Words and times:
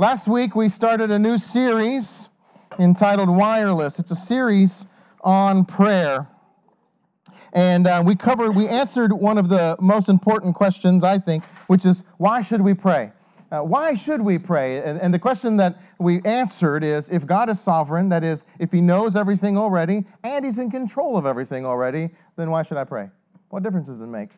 Last 0.00 0.26
week 0.26 0.56
we 0.56 0.70
started 0.70 1.10
a 1.10 1.18
new 1.18 1.36
series 1.36 2.30
entitled 2.78 3.28
Wireless. 3.28 3.98
It's 3.98 4.10
a 4.10 4.16
series 4.16 4.86
on 5.20 5.66
prayer. 5.66 6.26
And 7.52 7.86
uh, 7.86 8.02
we 8.02 8.16
covered, 8.16 8.52
we 8.52 8.66
answered 8.66 9.12
one 9.12 9.36
of 9.36 9.50
the 9.50 9.76
most 9.78 10.08
important 10.08 10.54
questions, 10.54 11.04
I 11.04 11.18
think, 11.18 11.44
which 11.66 11.84
is 11.84 12.02
why 12.16 12.40
should 12.40 12.62
we 12.62 12.72
pray? 12.72 13.12
Uh, 13.52 13.60
why 13.60 13.92
should 13.92 14.22
we 14.22 14.38
pray? 14.38 14.78
And, 14.82 14.98
and 14.98 15.12
the 15.12 15.18
question 15.18 15.58
that 15.58 15.78
we 15.98 16.22
answered 16.22 16.82
is 16.82 17.10
if 17.10 17.26
God 17.26 17.50
is 17.50 17.60
sovereign, 17.60 18.08
that 18.08 18.24
is, 18.24 18.46
if 18.58 18.72
He 18.72 18.80
knows 18.80 19.16
everything 19.16 19.58
already 19.58 20.06
and 20.24 20.46
He's 20.46 20.58
in 20.58 20.70
control 20.70 21.18
of 21.18 21.26
everything 21.26 21.66
already, 21.66 22.08
then 22.36 22.50
why 22.50 22.62
should 22.62 22.78
I 22.78 22.84
pray? 22.84 23.10
What 23.50 23.62
difference 23.62 23.88
does 23.88 24.00
it 24.00 24.06
make? 24.06 24.30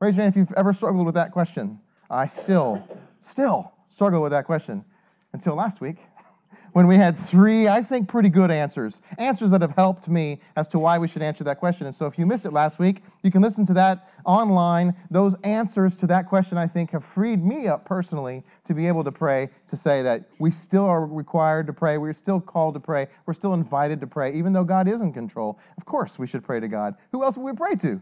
Raise 0.00 0.16
your 0.16 0.22
hand 0.22 0.32
if 0.32 0.38
you've 0.38 0.56
ever 0.56 0.72
struggled 0.72 1.04
with 1.04 1.16
that 1.16 1.30
question. 1.30 1.78
I 2.08 2.24
still, 2.24 2.88
still 3.20 3.70
struggle 3.90 4.22
with 4.22 4.32
that 4.32 4.46
question 4.46 4.86
until 5.34 5.54
last 5.54 5.82
week 5.82 5.96
when 6.72 6.86
we 6.86 6.96
had 6.96 7.16
three, 7.16 7.68
I 7.68 7.82
think, 7.82 8.08
pretty 8.08 8.28
good 8.28 8.50
answers. 8.50 9.02
Answers 9.18 9.50
that 9.50 9.60
have 9.60 9.72
helped 9.72 10.08
me 10.08 10.40
as 10.56 10.68
to 10.68 10.78
why 10.78 10.96
we 10.96 11.08
should 11.08 11.22
answer 11.22 11.44
that 11.44 11.58
question. 11.58 11.86
And 11.86 11.94
so 11.94 12.06
if 12.06 12.18
you 12.18 12.24
missed 12.24 12.46
it 12.46 12.52
last 12.52 12.78
week, 12.78 13.02
you 13.22 13.30
can 13.30 13.42
listen 13.42 13.66
to 13.66 13.74
that 13.74 14.08
online. 14.24 14.94
Those 15.10 15.34
answers 15.42 15.96
to 15.96 16.06
that 16.06 16.28
question, 16.28 16.56
I 16.56 16.66
think, 16.66 16.92
have 16.92 17.04
freed 17.04 17.44
me 17.44 17.66
up 17.66 17.84
personally 17.84 18.44
to 18.64 18.74
be 18.74 18.86
able 18.86 19.04
to 19.04 19.12
pray, 19.12 19.50
to 19.66 19.76
say 19.76 20.02
that 20.02 20.24
we 20.38 20.50
still 20.50 20.86
are 20.86 21.04
required 21.04 21.66
to 21.66 21.72
pray. 21.72 21.98
We're 21.98 22.12
still 22.12 22.40
called 22.40 22.74
to 22.74 22.80
pray. 22.80 23.08
We're 23.26 23.34
still 23.34 23.54
invited 23.54 24.00
to 24.00 24.06
pray, 24.06 24.32
even 24.34 24.52
though 24.52 24.64
God 24.64 24.88
is 24.88 25.00
in 25.00 25.12
control. 25.12 25.58
Of 25.76 25.84
course, 25.84 26.18
we 26.18 26.26
should 26.26 26.44
pray 26.44 26.60
to 26.60 26.68
God. 26.68 26.94
Who 27.12 27.22
else 27.22 27.36
would 27.36 27.44
we 27.44 27.56
pray 27.56 27.74
to? 27.76 28.00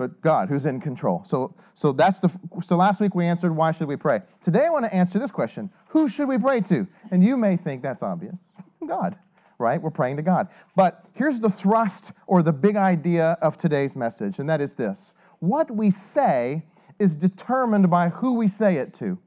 But 0.00 0.22
God 0.22 0.48
who's 0.48 0.64
in 0.64 0.80
control. 0.80 1.22
So, 1.24 1.54
so 1.74 1.92
that's 1.92 2.20
the 2.20 2.30
so 2.62 2.74
last 2.74 3.02
week 3.02 3.14
we 3.14 3.26
answered 3.26 3.52
why 3.54 3.70
should 3.70 3.86
we 3.86 3.96
pray. 3.96 4.22
Today 4.40 4.64
I 4.64 4.70
want 4.70 4.86
to 4.86 4.94
answer 4.94 5.18
this 5.18 5.30
question: 5.30 5.68
Who 5.88 6.08
should 6.08 6.26
we 6.26 6.38
pray 6.38 6.62
to? 6.62 6.86
And 7.10 7.22
you 7.22 7.36
may 7.36 7.58
think 7.58 7.82
that's 7.82 8.02
obvious. 8.02 8.50
God, 8.88 9.18
right? 9.58 9.80
We're 9.80 9.90
praying 9.90 10.16
to 10.16 10.22
God. 10.22 10.48
But 10.74 11.04
here's 11.12 11.40
the 11.40 11.50
thrust 11.50 12.14
or 12.26 12.42
the 12.42 12.52
big 12.52 12.76
idea 12.76 13.36
of 13.42 13.58
today's 13.58 13.94
message, 13.94 14.38
and 14.38 14.48
that 14.48 14.62
is 14.62 14.74
this: 14.74 15.12
What 15.38 15.70
we 15.70 15.90
say 15.90 16.64
is 16.98 17.14
determined 17.14 17.90
by 17.90 18.08
who 18.08 18.32
we 18.36 18.48
say 18.48 18.76
it 18.76 18.94
to. 18.94 19.18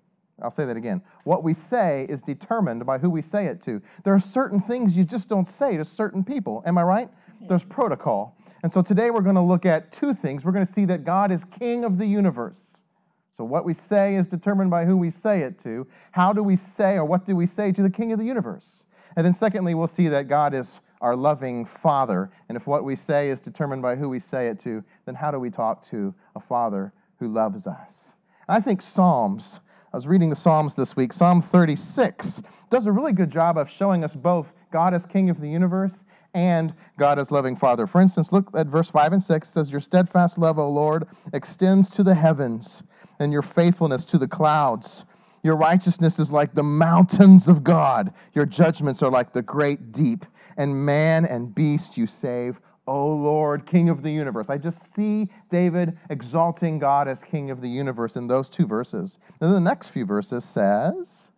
I'll 0.41 0.49
say 0.49 0.65
that 0.65 0.75
again. 0.75 1.03
What 1.23 1.43
we 1.43 1.53
say 1.53 2.07
is 2.09 2.23
determined 2.23 2.83
by 2.83 2.97
who 2.97 3.11
we 3.11 3.21
say 3.21 3.45
it 3.45 3.61
to. 3.61 3.79
There 4.03 4.15
are 4.15 4.19
certain 4.19 4.59
things 4.59 4.97
you 4.97 5.03
just 5.03 5.29
don't 5.29 5.47
say 5.47 5.77
to 5.77 5.85
certain 5.85 6.23
people. 6.23 6.63
Am 6.65 6.79
I 6.79 6.81
right? 6.81 7.09
There's 7.47 7.63
protocol. 7.63 8.35
And 8.63 8.71
so 8.71 8.81
today 8.81 9.11
we're 9.11 9.21
going 9.21 9.35
to 9.35 9.41
look 9.41 9.65
at 9.65 9.91
two 9.91 10.13
things. 10.13 10.45
We're 10.45 10.53
going 10.53 10.65
to 10.65 10.71
see 10.71 10.85
that 10.85 11.03
God 11.03 11.31
is 11.31 11.43
king 11.43 11.83
of 11.83 11.97
the 11.97 12.05
universe. 12.05 12.81
So 13.29 13.43
what 13.43 13.65
we 13.65 13.73
say 13.73 14.15
is 14.15 14.25
determined 14.25 14.71
by 14.71 14.85
who 14.85 14.95
we 14.95 15.09
say 15.09 15.41
it 15.41 15.59
to. 15.59 15.85
How 16.13 16.31
do 16.31 16.41
we 16.41 16.55
say 16.55 16.95
or 16.95 17.03
what 17.03 17.25
do 17.25 17.35
we 17.35 17.45
say 17.45 17.73
to 17.73 17.81
the 17.81 17.89
king 17.89 18.13
of 18.13 18.19
the 18.19 18.25
universe? 18.25 18.85
And 19.17 19.25
then 19.25 19.33
secondly, 19.33 19.75
we'll 19.75 19.87
see 19.87 20.07
that 20.07 20.29
God 20.29 20.53
is 20.53 20.79
our 21.01 21.15
loving 21.15 21.65
father. 21.65 22.31
And 22.47 22.55
if 22.55 22.65
what 22.65 22.85
we 22.85 22.95
say 22.95 23.29
is 23.29 23.41
determined 23.41 23.81
by 23.81 23.97
who 23.97 24.07
we 24.07 24.19
say 24.19 24.47
it 24.47 24.59
to, 24.59 24.83
then 25.05 25.15
how 25.15 25.29
do 25.29 25.39
we 25.39 25.49
talk 25.49 25.83
to 25.87 26.15
a 26.33 26.39
father 26.39 26.93
who 27.19 27.27
loves 27.27 27.67
us? 27.67 28.15
I 28.47 28.61
think 28.61 28.81
Psalms 28.81 29.59
I 29.93 29.97
was 29.97 30.07
reading 30.07 30.31
the 30.31 30.35
Psalms 30.35 30.73
this 30.73 30.95
week. 30.95 31.13
Psalm 31.13 31.39
36 31.39 32.41
does 32.71 32.87
a 32.87 32.91
really 32.91 33.13
good 33.13 33.29
job 33.29 33.59
of 33.59 33.69
showing 33.69 34.03
us 34.03 34.15
both 34.15 34.55
God 34.71 34.91
as 34.91 35.05
King 35.05 35.29
of 35.29 35.39
the 35.39 35.47
universe 35.47 36.03
and 36.33 36.73
God 36.97 37.19
as 37.19 37.31
loving 37.31 37.55
Father. 37.55 37.85
For 37.85 38.01
instance, 38.01 38.31
look 38.31 38.49
at 38.55 38.65
verse 38.65 38.89
5 38.89 39.13
and 39.13 39.21
6. 39.21 39.47
It 39.47 39.51
says, 39.51 39.69
Your 39.69 39.79
steadfast 39.79 40.39
love, 40.39 40.57
O 40.57 40.67
Lord, 40.67 41.05
extends 41.31 41.91
to 41.91 42.01
the 42.01 42.15
heavens, 42.15 42.81
and 43.19 43.31
your 43.31 43.43
faithfulness 43.43 44.03
to 44.05 44.17
the 44.17 44.27
clouds. 44.27 45.05
Your 45.43 45.55
righteousness 45.55 46.17
is 46.17 46.31
like 46.31 46.55
the 46.55 46.63
mountains 46.63 47.47
of 47.47 47.63
God. 47.63 48.15
Your 48.33 48.47
judgments 48.47 49.03
are 49.03 49.11
like 49.11 49.33
the 49.33 49.43
great 49.43 49.91
deep. 49.91 50.25
And 50.57 50.87
man 50.87 51.23
and 51.23 51.53
beast 51.53 51.97
you 51.97 52.07
save 52.07 52.59
O 52.85 53.07
Lord, 53.07 53.65
King 53.65 53.89
of 53.89 54.03
the 54.03 54.11
universe. 54.11 54.49
I 54.49 54.57
just 54.57 54.93
see 54.93 55.29
David 55.49 55.97
exalting 56.09 56.79
God 56.79 57.07
as 57.07 57.23
King 57.23 57.49
of 57.49 57.61
the 57.61 57.69
universe 57.69 58.15
in 58.15 58.27
those 58.27 58.49
two 58.49 58.65
verses. 58.65 59.17
Then 59.39 59.51
the 59.51 59.59
next 59.59 59.89
few 59.89 60.05
verses 60.05 60.43
says, 60.43 61.31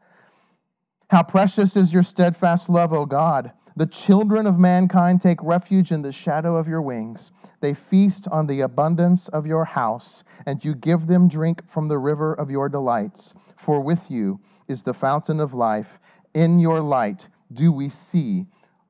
How 1.11 1.23
precious 1.23 1.75
is 1.75 1.93
your 1.93 2.03
steadfast 2.03 2.69
love, 2.69 2.91
O 2.91 3.05
God. 3.05 3.51
The 3.77 3.85
children 3.85 4.47
of 4.47 4.57
mankind 4.57 5.19
take 5.19 5.43
refuge 5.43 5.91
in 5.91 6.01
the 6.01 6.13
shadow 6.13 6.55
of 6.55 6.67
your 6.67 6.81
wings. 6.81 7.31
They 7.59 7.73
feast 7.73 8.25
on 8.31 8.47
the 8.47 8.61
abundance 8.61 9.27
of 9.27 9.45
your 9.45 9.65
house, 9.65 10.23
and 10.45 10.63
you 10.63 10.73
give 10.73 11.07
them 11.07 11.27
drink 11.27 11.67
from 11.67 11.89
the 11.89 11.97
river 11.97 12.33
of 12.33 12.49
your 12.49 12.69
delights. 12.69 13.33
For 13.57 13.81
with 13.81 14.09
you 14.09 14.39
is 14.67 14.83
the 14.83 14.93
fountain 14.93 15.41
of 15.41 15.53
life. 15.53 15.99
In 16.33 16.59
your 16.59 16.79
light 16.79 17.27
do 17.51 17.71
we 17.71 17.89
see 17.89 18.45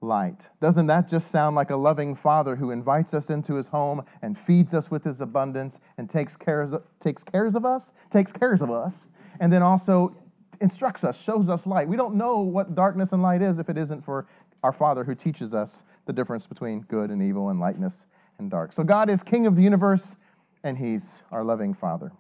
light. 0.06 0.50
Doesn't 0.62 0.88
that 0.88 1.08
just 1.08 1.30
sound 1.32 1.56
like 1.56 1.70
a 1.70 1.76
loving 1.76 2.16
father 2.16 2.56
who 2.56 2.72
invites 2.72 3.14
us 3.14 3.30
into 3.30 3.56
his 3.56 3.68
home 3.68 4.04
and 4.22 4.38
feeds 4.38 4.74
us 4.74 4.90
with 4.90 5.04
his 5.04 5.22
abundance 5.22 5.80
and 5.98 6.10
takes 6.10 6.38
cares, 6.38 6.74
takes 7.00 7.24
cares 7.24 7.56
of 7.56 7.66
us, 7.66 7.94
takes 8.10 8.32
cares 8.32 8.62
of 8.62 8.70
us, 8.70 9.10
and 9.40 9.52
then 9.52 9.62
also 9.62 10.16
instructs 10.62 11.04
us, 11.04 11.22
shows 11.22 11.50
us 11.50 11.68
light. 11.68 11.88
We 11.88 11.98
don't 11.98 12.16
know 12.16 12.40
what 12.40 12.76
darkness 12.76 13.12
and 13.12 13.22
light 13.22 13.42
is 13.42 13.60
if 13.60 13.70
it 13.70 13.78
isn't 13.78 14.02
for 14.02 14.28
our 14.64 14.72
Father 14.72 15.04
who 15.04 15.16
teaches 15.16 15.54
us 15.54 15.84
the 16.06 16.14
difference 16.14 16.48
between 16.48 16.82
good 16.82 17.12
and 17.12 17.22
evil 17.22 17.50
and 17.50 17.60
lightness 17.60 18.06
and 18.40 18.50
dark. 18.50 18.74
So 18.74 18.84
God 18.84 19.10
is 19.10 19.24
King 19.24 19.46
of 19.46 19.56
the 19.56 19.62
universe 19.62 20.16
and 20.64 20.78
He's 20.78 21.24
our 21.32 21.44
loving 21.44 21.74
Father. 21.74 22.12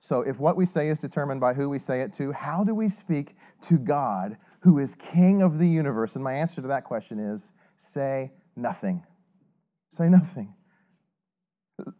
So 0.00 0.20
if 0.20 0.38
what 0.38 0.56
we 0.56 0.64
say 0.64 0.88
is 0.88 1.00
determined 1.00 1.40
by 1.40 1.54
who 1.54 1.68
we 1.68 1.78
say 1.78 2.02
it 2.02 2.12
to, 2.14 2.32
how 2.32 2.62
do 2.62 2.74
we 2.74 2.88
speak 2.88 3.34
to 3.62 3.78
God 3.78 4.36
who 4.68 4.78
is 4.78 4.94
king 4.94 5.40
of 5.40 5.56
the 5.56 5.66
universe? 5.66 6.14
And 6.14 6.22
my 6.22 6.34
answer 6.34 6.60
to 6.60 6.68
that 6.68 6.84
question 6.84 7.18
is 7.18 7.52
say 7.78 8.32
nothing. 8.54 9.02
Say 9.88 10.10
nothing. 10.10 10.54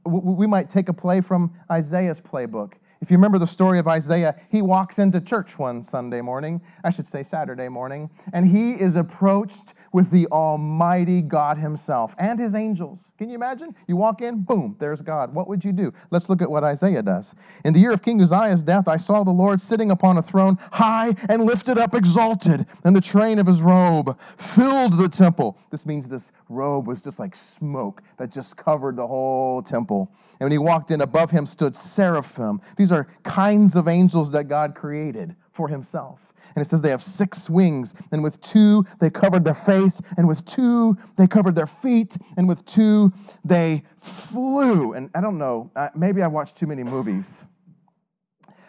We 0.04 0.46
might 0.46 0.68
take 0.68 0.90
a 0.90 0.92
play 0.92 1.22
from 1.22 1.54
Isaiah's 1.70 2.20
playbook 2.20 2.74
if 3.00 3.10
you 3.10 3.16
remember 3.16 3.38
the 3.38 3.46
story 3.46 3.78
of 3.78 3.86
Isaiah, 3.86 4.34
he 4.48 4.62
walks 4.62 4.98
into 4.98 5.20
church 5.20 5.58
one 5.58 5.82
Sunday 5.82 6.20
morning, 6.20 6.60
I 6.82 6.90
should 6.90 7.06
say 7.06 7.22
Saturday 7.22 7.68
morning, 7.68 8.10
and 8.32 8.46
he 8.46 8.72
is 8.72 8.96
approached 8.96 9.74
with 9.92 10.10
the 10.10 10.26
Almighty 10.28 11.22
God 11.22 11.58
Himself 11.58 12.14
and 12.18 12.38
His 12.38 12.54
angels. 12.54 13.12
Can 13.18 13.28
you 13.28 13.34
imagine? 13.34 13.74
You 13.86 13.96
walk 13.96 14.20
in, 14.20 14.42
boom, 14.42 14.76
there's 14.78 15.02
God. 15.02 15.34
What 15.34 15.48
would 15.48 15.64
you 15.64 15.72
do? 15.72 15.92
Let's 16.10 16.28
look 16.28 16.42
at 16.42 16.50
what 16.50 16.64
Isaiah 16.64 17.02
does. 17.02 17.34
In 17.64 17.72
the 17.72 17.80
year 17.80 17.92
of 17.92 18.02
King 18.02 18.20
Uzziah's 18.20 18.62
death, 18.62 18.88
I 18.88 18.96
saw 18.96 19.24
the 19.24 19.30
Lord 19.30 19.60
sitting 19.60 19.90
upon 19.90 20.18
a 20.18 20.22
throne, 20.22 20.58
high 20.72 21.14
and 21.28 21.44
lifted 21.44 21.78
up, 21.78 21.94
exalted, 21.94 22.66
and 22.84 22.94
the 22.94 23.00
train 23.00 23.38
of 23.38 23.46
His 23.46 23.62
robe 23.62 24.18
filled 24.20 24.94
the 24.94 25.08
temple. 25.08 25.58
This 25.70 25.86
means 25.86 26.08
this 26.08 26.32
robe 26.48 26.86
was 26.86 27.02
just 27.02 27.18
like 27.18 27.34
smoke 27.36 28.02
that 28.16 28.30
just 28.30 28.56
covered 28.56 28.96
the 28.96 29.06
whole 29.06 29.62
temple. 29.62 30.10
And 30.40 30.46
when 30.46 30.52
he 30.52 30.58
walked 30.58 30.90
in, 30.90 31.00
above 31.00 31.30
him 31.30 31.46
stood 31.46 31.74
seraphim. 31.74 32.60
These 32.76 32.87
are 32.92 33.08
kinds 33.22 33.76
of 33.76 33.88
angels 33.88 34.32
that 34.32 34.44
God 34.44 34.74
created 34.74 35.36
for 35.52 35.68
himself. 35.68 36.32
And 36.54 36.62
it 36.62 36.66
says 36.66 36.82
they 36.82 36.90
have 36.90 37.02
six 37.02 37.50
wings, 37.50 37.94
and 38.12 38.22
with 38.22 38.40
two 38.40 38.84
they 39.00 39.10
covered 39.10 39.44
their 39.44 39.54
face, 39.54 40.00
and 40.16 40.28
with 40.28 40.44
two 40.44 40.96
they 41.16 41.26
covered 41.26 41.56
their 41.56 41.66
feet, 41.66 42.16
and 42.36 42.48
with 42.48 42.64
two 42.64 43.12
they 43.44 43.82
flew. 43.98 44.92
And 44.92 45.10
I 45.14 45.20
don't 45.20 45.38
know, 45.38 45.70
maybe 45.94 46.22
I 46.22 46.26
watched 46.28 46.56
too 46.56 46.66
many 46.66 46.84
movies. 46.84 47.46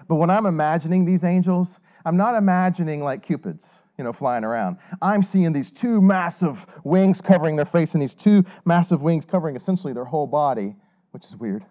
But 0.07 0.15
when 0.15 0.29
I'm 0.29 0.45
imagining 0.45 1.05
these 1.05 1.23
angels, 1.23 1.79
I'm 2.03 2.17
not 2.17 2.35
imagining 2.35 3.03
like 3.03 3.21
Cupids 3.23 3.79
you 3.97 4.03
know, 4.05 4.13
flying 4.13 4.45
around. 4.45 4.77
I'm 5.01 5.21
seeing 5.21 5.51
these 5.51 5.73
two 5.73 6.01
massive 6.01 6.65
wings 6.85 7.19
covering 7.19 7.57
their 7.57 7.65
face 7.65 7.95
and 7.95 8.01
these 8.01 8.15
two 8.15 8.45
massive 8.63 9.01
wings 9.01 9.25
covering 9.25 9.57
essentially 9.57 9.91
their 9.91 10.05
whole 10.05 10.25
body 10.25 10.77
which 11.11 11.25
is 11.25 11.35
weird. 11.35 11.65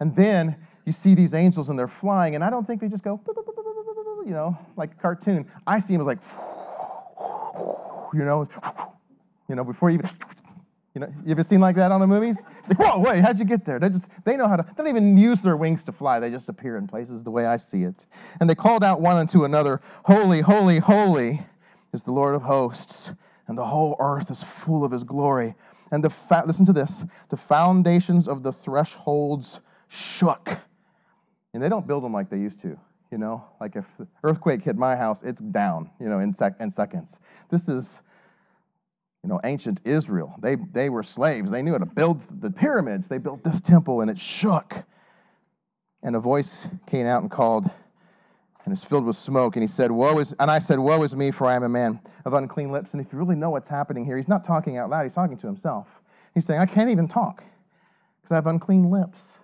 And 0.00 0.14
then 0.16 0.56
you 0.86 0.92
see 0.92 1.14
these 1.14 1.34
angels 1.34 1.68
and 1.68 1.78
they're 1.78 1.88
flying, 1.88 2.36
and 2.36 2.44
I 2.44 2.48
don't 2.48 2.66
think 2.66 2.80
they 2.80 2.88
just 2.88 3.04
go, 3.04 3.20
you 4.24 4.32
know, 4.32 4.56
like 4.76 4.92
a 4.92 4.94
cartoon. 4.94 5.46
I 5.66 5.80
see 5.80 5.94
them 5.94 6.00
as 6.00 6.06
like, 6.06 6.20
you 8.14 8.24
know, 8.24 8.48
you 9.48 9.56
know, 9.56 9.64
before 9.64 9.90
you 9.90 9.98
even, 9.98 10.10
you 10.94 11.00
know, 11.00 11.12
you 11.24 11.32
ever 11.32 11.42
seen 11.42 11.60
like 11.60 11.76
that 11.76 11.90
on 11.90 12.00
the 12.00 12.06
movies? 12.06 12.42
It's 12.58 12.68
like, 12.68 12.78
whoa, 12.78 13.00
wait, 13.00 13.20
how'd 13.20 13.38
you 13.38 13.44
get 13.44 13.64
there? 13.64 13.80
They 13.80 13.88
just, 13.88 14.08
they 14.24 14.36
know 14.36 14.46
how 14.48 14.56
to, 14.56 14.62
they 14.62 14.74
don't 14.76 14.88
even 14.88 15.18
use 15.18 15.42
their 15.42 15.56
wings 15.56 15.82
to 15.84 15.92
fly. 15.92 16.20
They 16.20 16.30
just 16.30 16.48
appear 16.48 16.76
in 16.76 16.86
places 16.86 17.24
the 17.24 17.30
way 17.30 17.46
I 17.46 17.56
see 17.56 17.82
it. 17.82 18.06
And 18.40 18.48
they 18.48 18.54
called 18.54 18.82
out 18.82 19.00
one 19.00 19.16
unto 19.16 19.44
another, 19.44 19.80
Holy, 20.04 20.40
holy, 20.40 20.78
holy 20.78 21.42
is 21.92 22.04
the 22.04 22.12
Lord 22.12 22.34
of 22.34 22.42
hosts, 22.42 23.12
and 23.48 23.58
the 23.58 23.66
whole 23.66 23.96
earth 23.98 24.30
is 24.30 24.42
full 24.42 24.84
of 24.84 24.92
his 24.92 25.02
glory. 25.02 25.54
And 25.90 26.04
the 26.04 26.10
fa- 26.10 26.44
listen 26.46 26.64
to 26.66 26.72
this 26.72 27.04
the 27.28 27.36
foundations 27.36 28.28
of 28.28 28.42
the 28.42 28.52
thresholds 28.52 29.60
shook. 29.88 30.60
And 31.56 31.62
they 31.62 31.70
don't 31.70 31.86
build 31.86 32.04
them 32.04 32.12
like 32.12 32.28
they 32.28 32.38
used 32.38 32.60
to. 32.60 32.78
You 33.10 33.16
know, 33.16 33.42
like 33.62 33.76
if 33.76 33.86
earthquake 34.22 34.62
hit 34.62 34.76
my 34.76 34.94
house, 34.94 35.22
it's 35.22 35.40
down, 35.40 35.90
you 35.98 36.06
know, 36.06 36.18
in, 36.18 36.34
sec- 36.34 36.56
in 36.60 36.70
seconds. 36.70 37.18
This 37.48 37.66
is, 37.66 38.02
you 39.22 39.30
know, 39.30 39.40
ancient 39.42 39.80
Israel. 39.82 40.34
They, 40.38 40.56
they 40.56 40.90
were 40.90 41.02
slaves. 41.02 41.50
They 41.50 41.62
knew 41.62 41.72
how 41.72 41.78
to 41.78 41.86
build 41.86 42.20
the 42.42 42.50
pyramids. 42.50 43.08
They 43.08 43.16
built 43.16 43.42
this 43.42 43.62
temple 43.62 44.02
and 44.02 44.10
it 44.10 44.18
shook. 44.18 44.84
And 46.02 46.14
a 46.14 46.20
voice 46.20 46.68
came 46.86 47.06
out 47.06 47.22
and 47.22 47.30
called, 47.30 47.70
and 48.66 48.74
is 48.74 48.84
filled 48.84 49.06
with 49.06 49.16
smoke. 49.16 49.56
And 49.56 49.62
he 49.62 49.68
said, 49.68 49.90
Woe 49.90 50.18
is, 50.18 50.34
and 50.38 50.50
I 50.50 50.58
said, 50.58 50.78
Woe 50.78 51.02
is 51.04 51.16
me, 51.16 51.30
for 51.30 51.46
I 51.46 51.54
am 51.54 51.62
a 51.62 51.70
man 51.70 52.00
of 52.26 52.34
unclean 52.34 52.70
lips. 52.70 52.92
And 52.92 53.00
if 53.00 53.14
you 53.14 53.18
really 53.18 53.36
know 53.36 53.48
what's 53.48 53.70
happening 53.70 54.04
here, 54.04 54.18
he's 54.18 54.28
not 54.28 54.44
talking 54.44 54.76
out 54.76 54.90
loud, 54.90 55.04
he's 55.04 55.14
talking 55.14 55.38
to 55.38 55.46
himself. 55.46 56.02
He's 56.34 56.44
saying, 56.44 56.60
I 56.60 56.66
can't 56.66 56.90
even 56.90 57.08
talk 57.08 57.44
because 58.20 58.32
I 58.32 58.34
have 58.34 58.46
unclean 58.46 58.90
lips. 58.90 59.38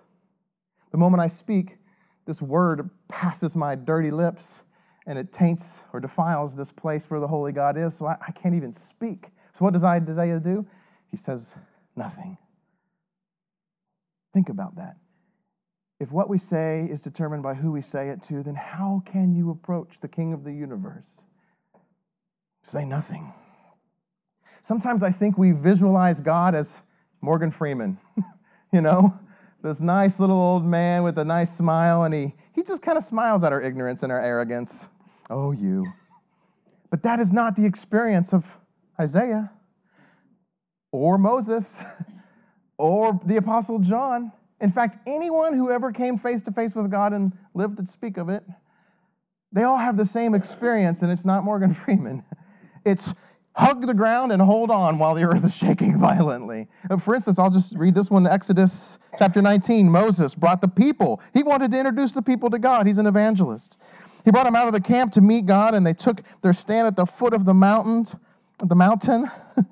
The 0.91 0.97
moment 0.99 1.23
I 1.23 1.27
speak, 1.27 1.77
this 2.25 2.41
word 2.41 2.89
passes 3.07 3.55
my 3.55 3.75
dirty 3.75 4.11
lips 4.11 4.63
and 5.05 5.17
it 5.17 5.31
taints 5.31 5.83
or 5.91 5.99
defiles 5.99 6.55
this 6.55 6.71
place 6.71 7.09
where 7.09 7.19
the 7.19 7.27
holy 7.27 7.51
God 7.51 7.77
is, 7.77 7.95
so 7.95 8.05
I, 8.05 8.15
I 8.27 8.31
can't 8.31 8.55
even 8.55 8.71
speak. 8.71 9.27
So, 9.51 9.65
what 9.65 9.73
does 9.73 9.83
Isaiah 9.83 10.39
do? 10.39 10.65
He 11.11 11.17
says, 11.17 11.55
Nothing. 11.95 12.37
Think 14.33 14.49
about 14.49 14.77
that. 14.77 14.95
If 15.99 16.11
what 16.11 16.27
we 16.27 16.37
say 16.37 16.87
is 16.89 17.01
determined 17.01 17.43
by 17.43 17.53
who 17.53 17.71
we 17.71 17.81
say 17.81 18.09
it 18.09 18.21
to, 18.23 18.41
then 18.41 18.55
how 18.55 19.03
can 19.05 19.35
you 19.35 19.51
approach 19.51 19.99
the 19.99 20.07
King 20.07 20.33
of 20.33 20.43
the 20.43 20.51
universe? 20.51 21.25
Say 22.63 22.83
nothing. 22.83 23.31
Sometimes 24.61 25.03
I 25.03 25.11
think 25.11 25.37
we 25.37 25.51
visualize 25.51 26.19
God 26.19 26.55
as 26.55 26.81
Morgan 27.21 27.51
Freeman, 27.51 27.99
you 28.73 28.81
know, 28.81 29.17
this 29.63 29.79
nice 29.79 30.19
little 30.19 30.35
old 30.35 30.65
man 30.65 31.03
with 31.03 31.17
a 31.17 31.23
nice 31.25 31.55
smile, 31.55 32.03
and 32.03 32.13
he, 32.13 32.35
he 32.53 32.63
just 32.63 32.81
kind 32.81 32.97
of 32.97 33.03
smiles 33.03 33.43
at 33.43 33.53
our 33.53 33.61
ignorance 33.61 34.03
and 34.03 34.11
our 34.11 34.19
arrogance. 34.19 34.89
Oh, 35.29 35.51
you. 35.51 35.91
But 36.91 37.01
that 37.03 37.19
is 37.19 37.31
not 37.31 37.55
the 37.55 37.65
experience 37.65 38.33
of 38.33 38.57
Isaiah 38.99 39.51
or 40.91 41.17
Moses 41.17 41.85
or 42.77 43.19
the 43.25 43.37
Apostle 43.37 43.79
John. 43.79 44.33
In 44.59 44.69
fact, 44.69 44.97
anyone 45.07 45.53
who 45.53 45.71
ever 45.71 45.91
came 45.91 46.17
face 46.17 46.41
to 46.43 46.51
face 46.51 46.75
with 46.75 46.91
God 46.91 47.13
and 47.13 47.31
lived 47.53 47.77
to 47.77 47.85
speak 47.85 48.17
of 48.17 48.27
it, 48.27 48.43
they 49.53 49.63
all 49.63 49.77
have 49.77 49.95
the 49.95 50.05
same 50.05 50.35
experience, 50.35 51.01
and 51.01 51.11
it's 51.11 51.25
not 51.25 51.45
Morgan 51.45 51.73
Freeman. 51.73 52.23
It's 52.85 53.13
hug 53.55 53.85
the 53.85 53.93
ground 53.93 54.31
and 54.31 54.41
hold 54.41 54.71
on 54.71 54.97
while 54.97 55.13
the 55.13 55.23
earth 55.23 55.45
is 55.45 55.55
shaking 55.55 55.97
violently. 55.99 56.67
Uh, 56.89 56.97
for 56.97 57.15
instance, 57.15 57.39
I'll 57.39 57.51
just 57.51 57.77
read 57.77 57.95
this 57.95 58.09
one 58.09 58.25
Exodus 58.25 58.97
chapter 59.17 59.41
19. 59.41 59.89
Moses 59.89 60.35
brought 60.35 60.61
the 60.61 60.67
people. 60.67 61.21
He 61.33 61.43
wanted 61.43 61.71
to 61.71 61.77
introduce 61.77 62.13
the 62.13 62.21
people 62.21 62.49
to 62.49 62.59
God. 62.59 62.87
He's 62.87 62.97
an 62.97 63.07
evangelist. 63.07 63.79
He 64.25 64.31
brought 64.31 64.45
them 64.45 64.55
out 64.55 64.67
of 64.67 64.73
the 64.73 64.81
camp 64.81 65.11
to 65.13 65.21
meet 65.21 65.45
God, 65.45 65.73
and 65.75 65.85
they 65.85 65.93
took 65.93 66.21
their 66.41 66.53
stand 66.53 66.87
at 66.87 66.95
the 66.95 67.05
foot 67.05 67.33
of 67.33 67.45
the 67.45 67.53
mountain. 67.53 68.05
The 68.63 68.75
mountain. 68.75 69.29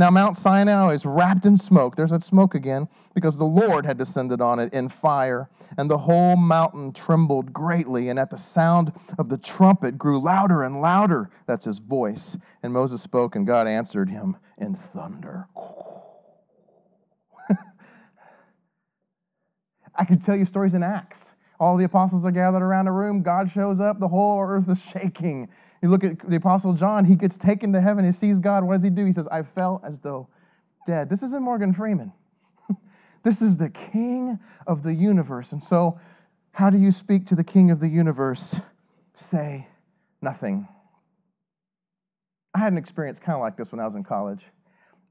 Now, 0.00 0.08
Mount 0.08 0.38
Sinai 0.38 0.94
is 0.94 1.04
wrapped 1.04 1.44
in 1.44 1.58
smoke. 1.58 1.94
There's 1.94 2.10
that 2.10 2.22
smoke 2.22 2.54
again, 2.54 2.88
because 3.12 3.36
the 3.36 3.44
Lord 3.44 3.84
had 3.84 3.98
descended 3.98 4.40
on 4.40 4.58
it 4.58 4.72
in 4.72 4.88
fire, 4.88 5.50
and 5.76 5.90
the 5.90 5.98
whole 5.98 6.36
mountain 6.36 6.94
trembled 6.94 7.52
greatly. 7.52 8.08
And 8.08 8.18
at 8.18 8.30
the 8.30 8.38
sound 8.38 8.94
of 9.18 9.28
the 9.28 9.36
trumpet 9.36 9.98
grew 9.98 10.18
louder 10.18 10.62
and 10.62 10.80
louder. 10.80 11.28
That's 11.44 11.66
his 11.66 11.80
voice. 11.80 12.38
And 12.62 12.72
Moses 12.72 13.02
spoke, 13.02 13.36
and 13.36 13.46
God 13.46 13.66
answered 13.66 14.08
him 14.08 14.38
in 14.56 14.74
thunder. 14.74 15.48
I 19.94 20.06
could 20.06 20.24
tell 20.24 20.36
you 20.36 20.46
stories 20.46 20.72
in 20.72 20.82
Acts. 20.82 21.34
All 21.60 21.76
the 21.76 21.84
apostles 21.84 22.24
are 22.24 22.30
gathered 22.30 22.62
around 22.62 22.88
a 22.88 22.92
room. 22.92 23.22
God 23.22 23.50
shows 23.50 23.80
up. 23.80 24.00
The 24.00 24.08
whole 24.08 24.40
earth 24.40 24.68
is 24.70 24.82
shaking. 24.82 25.50
You 25.82 25.90
look 25.90 26.02
at 26.02 26.18
the 26.28 26.36
Apostle 26.36 26.72
John, 26.72 27.04
he 27.04 27.14
gets 27.14 27.36
taken 27.36 27.72
to 27.74 27.80
heaven, 27.80 28.04
he 28.04 28.12
sees 28.12 28.40
God. 28.40 28.64
What 28.64 28.74
does 28.74 28.82
he 28.82 28.90
do? 28.90 29.04
He 29.04 29.12
says, 29.12 29.28
I 29.28 29.42
fell 29.42 29.80
as 29.84 30.00
though 30.00 30.28
dead. 30.86 31.10
This 31.10 31.22
isn't 31.22 31.42
Morgan 31.42 31.74
Freeman. 31.74 32.12
this 33.22 33.42
is 33.42 33.58
the 33.58 33.68
King 33.68 34.38
of 34.66 34.82
the 34.82 34.94
universe. 34.94 35.52
And 35.52 35.62
so, 35.62 36.00
how 36.52 36.70
do 36.70 36.78
you 36.78 36.90
speak 36.90 37.26
to 37.26 37.34
the 37.34 37.44
King 37.44 37.70
of 37.70 37.80
the 37.80 37.88
universe? 37.88 38.60
Say 39.14 39.68
nothing. 40.22 40.66
I 42.54 42.58
had 42.58 42.72
an 42.72 42.78
experience 42.78 43.20
kind 43.20 43.36
of 43.36 43.42
like 43.42 43.56
this 43.56 43.70
when 43.70 43.80
I 43.80 43.84
was 43.84 43.94
in 43.94 44.02
college. 44.02 44.46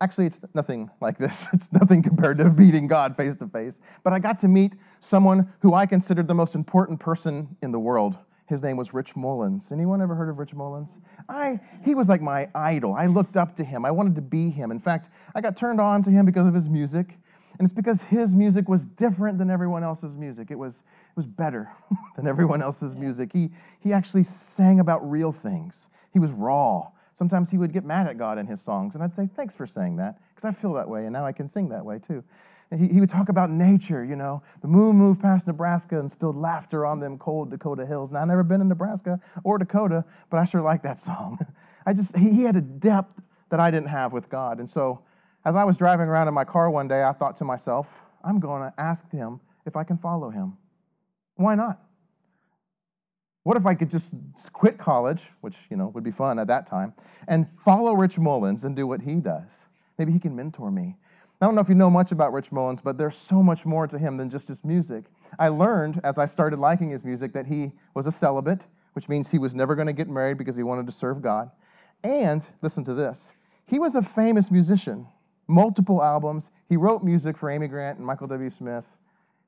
Actually, 0.01 0.27
it's 0.27 0.41
nothing 0.53 0.89
like 1.01 1.17
this. 1.17 1.47
It's 1.53 1.73
nothing 1.73 2.01
compared 2.01 2.37
to 2.37 2.49
meeting 2.49 2.87
God 2.87 3.17
face 3.17 3.35
to 3.37 3.47
face. 3.47 3.81
But 4.03 4.13
I 4.13 4.19
got 4.19 4.39
to 4.39 4.47
meet 4.47 4.73
someone 4.99 5.51
who 5.59 5.73
I 5.73 5.85
considered 5.85 6.27
the 6.27 6.33
most 6.33 6.55
important 6.55 6.99
person 6.99 7.57
in 7.61 7.71
the 7.71 7.79
world. 7.79 8.17
His 8.47 8.63
name 8.63 8.77
was 8.77 8.93
Rich 8.93 9.15
Mullins. 9.15 9.71
Anyone 9.71 10.01
ever 10.01 10.15
heard 10.15 10.29
of 10.29 10.39
Rich 10.39 10.55
Mullins? 10.55 10.99
I, 11.27 11.59
he 11.85 11.93
was 11.93 12.09
like 12.09 12.21
my 12.21 12.49
idol. 12.55 12.95
I 12.95 13.05
looked 13.05 13.37
up 13.37 13.55
to 13.57 13.63
him. 13.63 13.85
I 13.85 13.91
wanted 13.91 14.15
to 14.15 14.21
be 14.21 14.49
him. 14.49 14.71
In 14.71 14.79
fact, 14.79 15.09
I 15.35 15.41
got 15.41 15.55
turned 15.55 15.79
on 15.79 16.01
to 16.03 16.09
him 16.09 16.25
because 16.25 16.47
of 16.47 16.53
his 16.53 16.67
music. 16.67 17.19
And 17.59 17.65
it's 17.65 17.73
because 17.73 18.03
his 18.03 18.33
music 18.33 18.69
was 18.69 18.85
different 18.85 19.37
than 19.37 19.51
everyone 19.51 19.83
else's 19.83 20.15
music. 20.15 20.49
It 20.49 20.55
was, 20.55 20.79
it 20.79 21.15
was 21.17 21.27
better 21.27 21.69
than 22.15 22.25
everyone 22.25 22.61
else's 22.61 22.95
music. 22.95 23.33
He, 23.33 23.51
he 23.81 23.91
actually 23.91 24.23
sang 24.23 24.79
about 24.79 25.07
real 25.07 25.33
things. 25.33 25.89
He 26.11 26.19
was 26.19 26.31
raw. 26.31 26.87
Sometimes 27.19 27.51
he 27.51 27.57
would 27.57 27.73
get 27.73 27.83
mad 27.83 28.07
at 28.07 28.17
God 28.17 28.37
in 28.37 28.47
his 28.47 28.61
songs, 28.61 28.95
and 28.95 29.03
I'd 29.03 29.11
say, 29.11 29.27
Thanks 29.35 29.53
for 29.53 29.67
saying 29.67 29.97
that, 29.97 30.21
because 30.29 30.45
I 30.45 30.53
feel 30.53 30.71
that 30.75 30.87
way, 30.87 31.03
and 31.03 31.11
now 31.11 31.25
I 31.25 31.33
can 31.33 31.49
sing 31.49 31.67
that 31.67 31.83
way 31.83 31.99
too. 31.99 32.23
He, 32.73 32.87
he 32.87 32.99
would 33.01 33.09
talk 33.09 33.27
about 33.27 33.49
nature, 33.49 34.05
you 34.05 34.15
know. 34.15 34.41
The 34.61 34.69
moon 34.69 34.95
moved 34.95 35.21
past 35.21 35.45
Nebraska 35.45 35.99
and 35.99 36.09
spilled 36.09 36.37
laughter 36.37 36.85
on 36.85 37.01
them 37.01 37.17
cold 37.17 37.49
Dakota 37.49 37.85
hills. 37.85 38.09
Now, 38.09 38.21
I've 38.21 38.29
never 38.29 38.43
been 38.43 38.61
in 38.61 38.69
Nebraska 38.69 39.19
or 39.43 39.57
Dakota, 39.57 40.05
but 40.29 40.37
I 40.37 40.45
sure 40.45 40.61
like 40.61 40.81
that 40.83 40.97
song. 40.97 41.39
I 41.85 41.91
just, 41.91 42.15
he, 42.15 42.29
he 42.29 42.43
had 42.43 42.55
a 42.55 42.61
depth 42.61 43.21
that 43.49 43.59
I 43.59 43.69
didn't 43.69 43.89
have 43.89 44.13
with 44.13 44.29
God. 44.29 44.59
And 44.59 44.69
so, 44.69 45.01
as 45.43 45.57
I 45.57 45.65
was 45.65 45.75
driving 45.75 46.07
around 46.07 46.29
in 46.29 46.33
my 46.33 46.45
car 46.45 46.71
one 46.71 46.87
day, 46.87 47.03
I 47.03 47.11
thought 47.11 47.35
to 47.37 47.43
myself, 47.43 48.01
I'm 48.23 48.39
going 48.39 48.61
to 48.61 48.73
ask 48.81 49.11
him 49.11 49.41
if 49.65 49.75
I 49.75 49.83
can 49.83 49.97
follow 49.97 50.29
him. 50.29 50.55
Why 51.35 51.55
not? 51.55 51.81
What 53.49 53.57
if 53.57 53.65
I 53.65 53.73
could 53.73 53.89
just 53.89 54.13
quit 54.53 54.77
college, 54.77 55.31
which, 55.41 55.57
you 55.71 55.75
know, 55.75 55.87
would 55.87 56.03
be 56.03 56.11
fun 56.11 56.37
at 56.37 56.45
that 56.45 56.67
time, 56.67 56.93
and 57.27 57.47
follow 57.57 57.93
Rich 57.95 58.19
Mullins 58.19 58.63
and 58.63 58.75
do 58.75 58.85
what 58.85 59.01
he 59.01 59.15
does? 59.15 59.65
Maybe 59.97 60.11
he 60.11 60.19
can 60.19 60.35
mentor 60.35 60.69
me. 60.69 60.97
I 61.41 61.47
don't 61.47 61.55
know 61.55 61.61
if 61.61 61.67
you 61.67 61.73
know 61.73 61.89
much 61.89 62.11
about 62.11 62.31
Rich 62.31 62.51
Mullins, 62.51 62.79
but 62.79 62.99
there's 62.99 63.15
so 63.15 63.41
much 63.41 63.65
more 63.65 63.87
to 63.87 63.97
him 63.97 64.17
than 64.17 64.29
just 64.29 64.49
his 64.49 64.63
music. 64.63 65.05
I 65.39 65.47
learned 65.47 65.99
as 66.03 66.19
I 66.19 66.25
started 66.25 66.59
liking 66.59 66.91
his 66.91 67.03
music 67.03 67.33
that 67.33 67.47
he 67.47 67.71
was 67.95 68.05
a 68.05 68.11
celibate, 68.11 68.67
which 68.93 69.09
means 69.09 69.31
he 69.31 69.39
was 69.39 69.55
never 69.55 69.73
going 69.73 69.87
to 69.87 69.93
get 69.93 70.07
married 70.07 70.37
because 70.37 70.55
he 70.55 70.61
wanted 70.61 70.85
to 70.85 70.91
serve 70.91 71.23
God. 71.23 71.49
And 72.03 72.47
listen 72.61 72.83
to 72.83 72.93
this 72.93 73.33
he 73.65 73.79
was 73.79 73.95
a 73.95 74.03
famous 74.03 74.51
musician, 74.51 75.07
multiple 75.47 76.03
albums. 76.03 76.51
He 76.67 76.77
wrote 76.77 77.03
music 77.03 77.35
for 77.35 77.49
Amy 77.49 77.67
Grant 77.67 77.97
and 77.97 78.05
Michael 78.05 78.27
W. 78.27 78.51
Smith. 78.51 78.95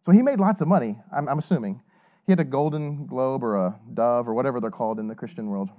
So 0.01 0.12
he 0.12 0.24
made 0.24 0.39
lots 0.39 0.59
of 0.59 0.68
money, 0.68 0.98
I'm, 1.15 1.30
I'm 1.30 1.38
assuming. 1.38 1.83
He 2.26 2.32
had 2.32 2.40
a 2.40 2.46
Golden 2.46 3.06
Globe 3.06 3.44
or 3.44 3.56
a 3.56 3.80
Dove 3.94 4.28
or 4.28 4.34
whatever 4.34 4.60
they're 4.60 4.72
called 4.72 5.00
in 5.00 5.08
the 5.08 5.16
Christian 5.16 5.48
world. 5.48 5.70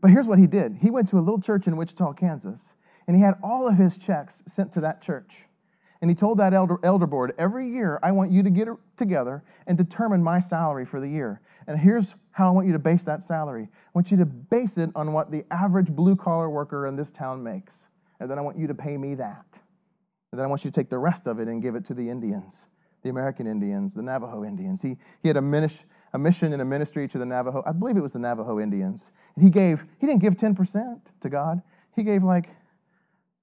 But 0.00 0.10
here's 0.10 0.28
what 0.28 0.38
he 0.38 0.46
did 0.46 0.78
he 0.80 0.90
went 0.90 1.08
to 1.08 1.18
a 1.18 1.20
little 1.20 1.40
church 1.40 1.66
in 1.66 1.76
Wichita, 1.76 2.12
Kansas 2.14 2.74
and 3.08 3.16
he 3.16 3.22
had 3.22 3.36
all 3.42 3.66
of 3.66 3.78
his 3.78 3.98
checks 3.98 4.44
sent 4.46 4.70
to 4.74 4.80
that 4.82 5.00
church. 5.00 5.46
And 6.00 6.08
he 6.10 6.14
told 6.14 6.38
that 6.38 6.52
elder, 6.52 6.78
elder 6.84 7.08
board, 7.08 7.32
every 7.38 7.68
year 7.68 7.98
I 8.02 8.12
want 8.12 8.30
you 8.30 8.44
to 8.44 8.50
get 8.50 8.68
together 8.96 9.42
and 9.66 9.76
determine 9.76 10.22
my 10.22 10.38
salary 10.38 10.84
for 10.84 11.00
the 11.00 11.08
year. 11.08 11.40
And 11.66 11.76
here's 11.76 12.14
how 12.30 12.46
I 12.46 12.50
want 12.50 12.68
you 12.68 12.72
to 12.74 12.78
base 12.78 13.02
that 13.04 13.22
salary. 13.22 13.64
I 13.72 13.90
want 13.94 14.12
you 14.12 14.18
to 14.18 14.26
base 14.26 14.78
it 14.78 14.90
on 14.94 15.12
what 15.12 15.32
the 15.32 15.44
average 15.50 15.90
blue 15.90 16.14
collar 16.14 16.48
worker 16.48 16.86
in 16.86 16.94
this 16.94 17.10
town 17.10 17.42
makes. 17.42 17.88
And 18.20 18.30
then 18.30 18.38
I 18.38 18.42
want 18.42 18.58
you 18.58 18.68
to 18.68 18.74
pay 18.74 18.96
me 18.96 19.14
that. 19.16 19.60
And 20.30 20.38
then 20.38 20.44
I 20.44 20.48
want 20.48 20.64
you 20.64 20.70
to 20.70 20.74
take 20.74 20.90
the 20.90 20.98
rest 20.98 21.26
of 21.26 21.40
it 21.40 21.48
and 21.48 21.62
give 21.62 21.74
it 21.74 21.86
to 21.86 21.94
the 21.94 22.10
Indians, 22.10 22.68
the 23.08 23.10
American 23.10 23.46
Indians, 23.46 23.94
the 23.94 24.02
Navajo 24.02 24.44
Indians. 24.44 24.82
He, 24.82 24.96
he 25.22 25.28
had 25.28 25.38
a, 25.38 25.42
minish, 25.42 25.84
a 26.12 26.18
mission 26.18 26.52
and 26.52 26.60
a 26.60 26.64
ministry 26.64 27.08
to 27.08 27.18
the 27.18 27.24
Navajo, 27.24 27.62
I 27.66 27.72
believe 27.72 27.96
it 27.96 28.02
was 28.02 28.12
the 28.12 28.18
Navajo 28.18 28.60
Indians. 28.60 29.12
And 29.34 29.44
he 29.44 29.50
gave, 29.50 29.86
he 29.98 30.06
didn't 30.06 30.20
give 30.20 30.36
10% 30.36 31.00
to 31.20 31.28
God. 31.28 31.62
He 31.96 32.02
gave 32.02 32.22
like 32.22 32.50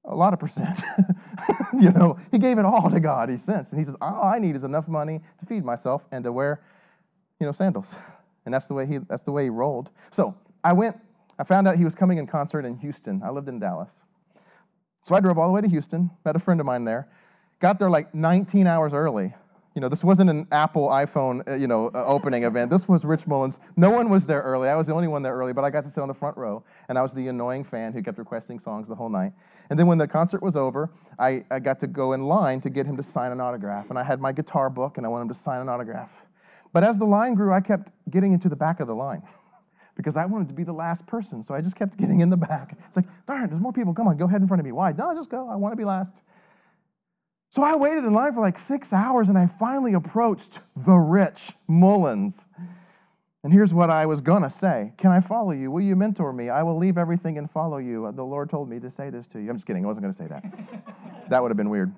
a 0.03 0.15
lot 0.15 0.34
of 0.34 0.39
percent. 0.39 0.79
you 1.79 1.91
know, 1.91 2.17
he 2.31 2.38
gave 2.38 2.60
it 2.60 2.65
all 2.65 2.91
to 2.91 3.00
God, 3.00 3.29
he 3.29 3.38
sensed. 3.38 3.74
And 3.74 3.81
he 3.81 3.86
says, 3.86 3.98
All 4.00 4.24
I 4.24 4.38
need 4.38 4.55
is 4.55 4.63
enough 4.63 4.88
money 4.88 5.22
to 5.39 5.45
feed 5.48 5.65
myself 5.65 6.05
and 6.12 6.24
to 6.24 6.31
wear, 6.31 6.62
you 7.39 7.48
know, 7.48 7.51
sandals. 7.51 7.95
And 8.45 8.53
that's 8.53 8.67
the 8.67 8.75
way 8.75 8.86
he 8.86 9.00
that's 9.00 9.24
the 9.24 9.31
way 9.31 9.45
he 9.45 9.50
rolled. 9.50 9.89
So 10.12 10.36
I 10.63 10.74
went, 10.74 10.98
I 11.39 11.43
found 11.43 11.67
out 11.67 11.77
he 11.77 11.84
was 11.84 11.95
coming 11.95 12.19
in 12.19 12.27
concert 12.27 12.65
in 12.65 12.77
Houston. 12.77 13.24
I 13.24 13.31
lived 13.31 13.50
in 13.50 13.57
Dallas. 13.57 14.03
So 15.01 15.15
I 15.15 15.19
drove 15.19 15.39
all 15.39 15.48
the 15.48 15.53
way 15.53 15.62
to 15.62 15.67
Houston, 15.67 16.12
met 16.24 16.36
a 16.36 16.39
friend 16.39 16.60
of 16.60 16.67
mine 16.67 16.86
there, 16.86 17.10
got 17.60 17.79
there 17.79 17.89
like 17.89 18.13
19 18.13 18.67
hours 18.67 18.93
early 18.93 19.34
you 19.75 19.82
know, 19.82 19.89
this 19.89 20.05
wasn't 20.05 20.29
an 20.29 20.48
Apple 20.53 20.88
iPhone, 20.88 21.46
uh, 21.48 21.55
you 21.55 21.67
know, 21.67 21.91
uh, 21.94 22.05
opening 22.05 22.46
event. 22.46 22.72
This 22.72 22.88
was 22.88 23.03
Rich 23.03 23.27
Mullins. 23.27 23.60
No 23.75 23.91
one 23.91 24.10
was 24.10 24.25
there 24.25 24.41
early. 24.41 24.70
I 24.70 24.75
was 24.75 24.88
the 24.88 24.94
only 24.94 25.10
one 25.10 25.22
there 25.22 25.36
early, 25.36 25.51
but 25.51 25.65
I 25.65 25.70
got 25.70 25.84
to 25.84 25.89
sit 25.89 26.00
on 26.00 26.08
the 26.08 26.13
front 26.13 26.38
row, 26.38 26.63
and 26.88 26.98
I 26.98 27.01
was 27.01 27.13
the 27.13 27.27
annoying 27.27 27.65
fan 27.65 27.91
who 27.91 28.01
kept 28.01 28.17
requesting 28.17 28.58
songs 28.58 28.88
the 28.88 28.96
whole 28.96 29.10
night. 29.10 29.34
And 29.70 29.77
then 29.77 29.86
when 29.86 29.98
the 29.98 30.08
concert 30.08 30.41
was 30.41 30.55
over, 30.55 30.91
I, 31.20 31.44
I 31.51 31.60
got 31.60 31.82
to 31.82 31.88
go 31.88 32.13
in 32.13 32.24
line 32.24 32.62
to 32.62 32.70
get 32.70 32.86
him 32.86 32.96
to 32.96 33.03
sign 33.03 33.34
an 33.34 33.41
autograph, 33.41 33.89
and 33.89 34.00
I 34.00 34.03
had 34.03 34.22
my 34.22 34.32
guitar 34.32 34.70
book, 34.70 34.98
and 34.98 35.05
I 35.05 35.10
wanted 35.10 35.24
him 35.24 35.29
to 35.29 35.36
sign 35.36 35.60
an 35.60 35.67
autograph. 35.67 36.24
But 36.72 36.86
as 36.86 36.98
the 36.98 37.05
line 37.05 37.34
grew, 37.34 37.51
I 37.51 37.60
kept 37.60 37.91
getting 38.10 38.32
into 38.32 38.48
the 38.48 38.55
back 38.55 38.79
of 38.79 38.88
the 38.88 38.96
line 38.96 39.24
because 39.96 40.15
I 40.15 40.25
wanted 40.25 40.48
to 40.48 40.53
be 40.53 40.63
the 40.63 40.74
last 40.74 41.05
person. 41.05 41.44
So 41.44 41.53
I 41.53 41.60
just 41.60 41.75
kept 41.75 41.98
getting 41.98 42.22
in 42.22 42.29
the 42.29 42.38
back. 42.38 42.77
It's 42.88 42.96
like, 42.96 43.08
darn, 43.25 43.50
there's 43.50 43.62
more 43.62 43.74
people. 43.74 43.94
Come 43.94 44.08
on, 44.08 44.15
go 44.15 44.25
ahead 44.25 44.41
in 44.41 44.48
front 44.48 44.62
of 44.62 44.65
me. 44.65 44.72
Why? 44.72 44.94
No, 44.94 45.13
just 45.13 45.29
go. 45.29 45.50
I 45.50 45.55
want 45.55 45.74
to 45.74 45.77
be 45.77 45.86
last. 45.86 46.22
So 47.55 47.63
I 47.63 47.74
waited 47.77 48.03
in 48.03 48.13
line 48.13 48.33
for 48.33 48.41
like 48.41 48.59
six 48.59 48.91
hours 48.91 49.29
and 49.29 49.38
I 49.38 49.47
finally 49.47 49.93
approached 49.93 50.59
the 50.75 50.97
rich 50.97 51.53
Mullins. 51.69 52.47
And 53.45 53.53
here's 53.53 53.74
what 53.74 53.89
I 53.89 54.05
was 54.05 54.19
going 54.19 54.43
to 54.43 54.50
say 54.50 54.91
Can 54.97 55.12
I 55.12 55.21
follow 55.21 55.51
you? 55.51 55.71
Will 55.71 55.79
you 55.79 55.95
mentor 55.95 56.33
me? 56.33 56.50
I 56.50 56.63
will 56.63 56.75
leave 56.77 56.97
everything 56.97 57.38
and 57.38 57.50
follow 57.50 57.77
you. 57.77 58.12
The 58.13 58.25
Lord 58.25 58.50
told 58.50 58.69
me 58.69 58.81
to 58.81 58.91
say 58.91 59.09
this 59.09 59.25
to 59.27 59.39
you. 59.39 59.50
I'm 59.50 59.55
just 59.55 59.65
kidding. 59.65 59.85
I 59.85 59.88
wasn't 59.88 60.03
going 60.03 60.12
to 60.12 60.17
say 60.17 60.27
that. 60.27 61.29
that 61.29 61.41
would 61.41 61.50
have 61.50 61.55
been 61.55 61.69
weird. 61.69 61.95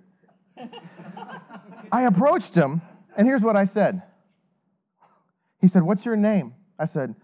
I 1.92 2.04
approached 2.04 2.54
him, 2.54 2.84
and 3.18 3.28
here's 3.28 3.44
what 3.44 3.56
I 3.56 3.64
said. 3.64 4.04
He 5.60 5.68
said, 5.68 5.82
What's 5.82 6.06
your 6.06 6.18
name? 6.18 6.54
I 6.78 6.86
said, 6.86 7.16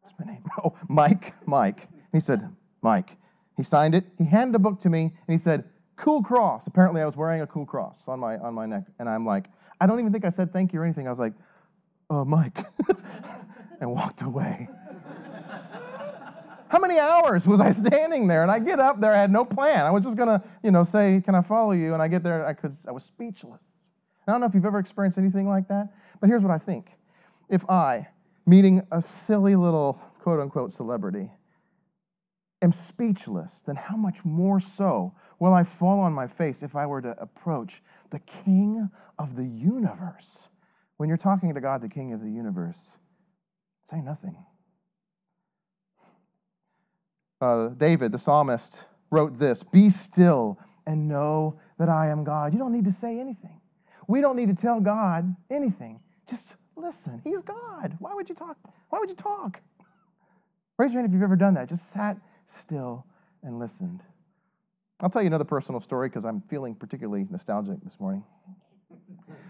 What's 0.00 0.18
my 0.18 0.32
name? 0.32 0.42
Oh, 0.64 0.74
Mike, 0.88 1.34
Mike. 1.46 1.86
he 2.12 2.18
said, 2.18 2.50
Mike. 2.82 3.18
He 3.56 3.62
signed 3.62 3.94
it. 3.94 4.06
He 4.18 4.24
handed 4.24 4.54
a 4.56 4.58
book 4.58 4.80
to 4.80 4.90
me, 4.90 5.02
and 5.02 5.12
he 5.28 5.38
said, 5.38 5.64
Cool 5.96 6.22
cross. 6.22 6.66
Apparently, 6.66 7.02
I 7.02 7.04
was 7.04 7.16
wearing 7.16 7.42
a 7.42 7.46
cool 7.46 7.66
cross 7.66 8.08
on 8.08 8.18
my, 8.18 8.38
on 8.38 8.54
my 8.54 8.66
neck. 8.66 8.84
And 8.98 9.08
I'm 9.08 9.26
like, 9.26 9.48
I 9.80 9.86
don't 9.86 10.00
even 10.00 10.12
think 10.12 10.24
I 10.24 10.30
said 10.30 10.52
thank 10.52 10.72
you 10.72 10.80
or 10.80 10.84
anything. 10.84 11.06
I 11.06 11.10
was 11.10 11.18
like, 11.18 11.34
uh, 12.08 12.24
Mike, 12.24 12.58
and 13.80 13.90
walked 13.90 14.22
away. 14.22 14.68
How 16.68 16.78
many 16.78 16.98
hours 16.98 17.46
was 17.46 17.60
I 17.60 17.70
standing 17.70 18.28
there? 18.28 18.42
And 18.42 18.50
I 18.50 18.58
get 18.58 18.80
up 18.80 19.00
there, 19.00 19.12
I 19.12 19.20
had 19.20 19.30
no 19.30 19.44
plan. 19.44 19.84
I 19.84 19.90
was 19.90 20.04
just 20.04 20.16
gonna, 20.16 20.42
you 20.62 20.70
know, 20.70 20.84
say, 20.84 21.20
"Can 21.22 21.34
I 21.34 21.42
follow 21.42 21.72
you?" 21.72 21.92
And 21.92 22.02
I 22.02 22.08
get 22.08 22.22
there, 22.22 22.46
I 22.46 22.54
could, 22.54 22.72
I 22.88 22.92
was 22.92 23.04
speechless. 23.04 23.90
I 24.26 24.32
don't 24.32 24.40
know 24.40 24.46
if 24.46 24.54
you've 24.54 24.64
ever 24.64 24.78
experienced 24.78 25.18
anything 25.18 25.46
like 25.46 25.68
that, 25.68 25.92
but 26.20 26.28
here's 26.28 26.42
what 26.42 26.50
I 26.50 26.56
think: 26.56 26.92
if 27.50 27.68
I, 27.68 28.08
meeting 28.46 28.86
a 28.90 29.02
silly 29.02 29.54
little 29.54 30.00
quote 30.20 30.40
unquote 30.40 30.72
celebrity, 30.72 31.30
am 32.62 32.72
speechless, 32.72 33.62
then 33.62 33.76
how 33.76 33.96
much 33.96 34.24
more 34.24 34.60
so 34.60 35.14
will 35.38 35.52
I 35.52 35.64
fall 35.64 36.00
on 36.00 36.12
my 36.12 36.28
face 36.28 36.62
if 36.62 36.76
I 36.76 36.86
were 36.86 37.02
to 37.02 37.20
approach 37.20 37.82
the 38.10 38.20
King 38.20 38.88
of 39.18 39.36
the 39.36 39.44
universe? 39.44 40.48
When 40.96 41.08
you're 41.08 41.18
talking 41.18 41.52
to 41.52 41.60
God, 41.60 41.82
the 41.82 41.88
King 41.88 42.12
of 42.12 42.22
the 42.22 42.30
universe, 42.30 42.98
say 43.82 44.00
nothing. 44.00 44.36
Uh, 47.40 47.68
David, 47.68 48.12
the 48.12 48.18
psalmist, 48.18 48.84
wrote 49.10 49.38
this 49.38 49.64
Be 49.64 49.90
still 49.90 50.58
and 50.86 51.08
know 51.08 51.58
that 51.78 51.88
I 51.88 52.08
am 52.08 52.22
God. 52.22 52.52
You 52.52 52.58
don't 52.60 52.72
need 52.72 52.84
to 52.84 52.92
say 52.92 53.18
anything. 53.18 53.60
We 54.06 54.20
don't 54.20 54.36
need 54.36 54.48
to 54.48 54.54
tell 54.54 54.80
God 54.80 55.34
anything. 55.50 56.00
Just 56.28 56.54
listen. 56.76 57.20
He's 57.24 57.42
God. 57.42 57.96
Why 57.98 58.14
would 58.14 58.28
you 58.28 58.34
talk? 58.34 58.56
Why 58.90 58.98
would 59.00 59.08
you 59.08 59.16
talk? 59.16 59.60
Raise 60.78 60.92
your 60.92 61.02
hand 61.02 61.10
if 61.10 61.14
you've 61.14 61.22
ever 61.22 61.36
done 61.36 61.54
that. 61.54 61.68
Just 61.68 61.90
sat 61.90 62.16
still 62.46 63.06
and 63.42 63.58
listened. 63.58 64.02
I'll 65.00 65.10
tell 65.10 65.22
you 65.22 65.26
another 65.26 65.44
personal 65.44 65.80
story 65.80 66.08
because 66.08 66.24
I'm 66.24 66.40
feeling 66.42 66.74
particularly 66.74 67.26
nostalgic 67.28 67.82
this 67.82 67.98
morning. 67.98 68.24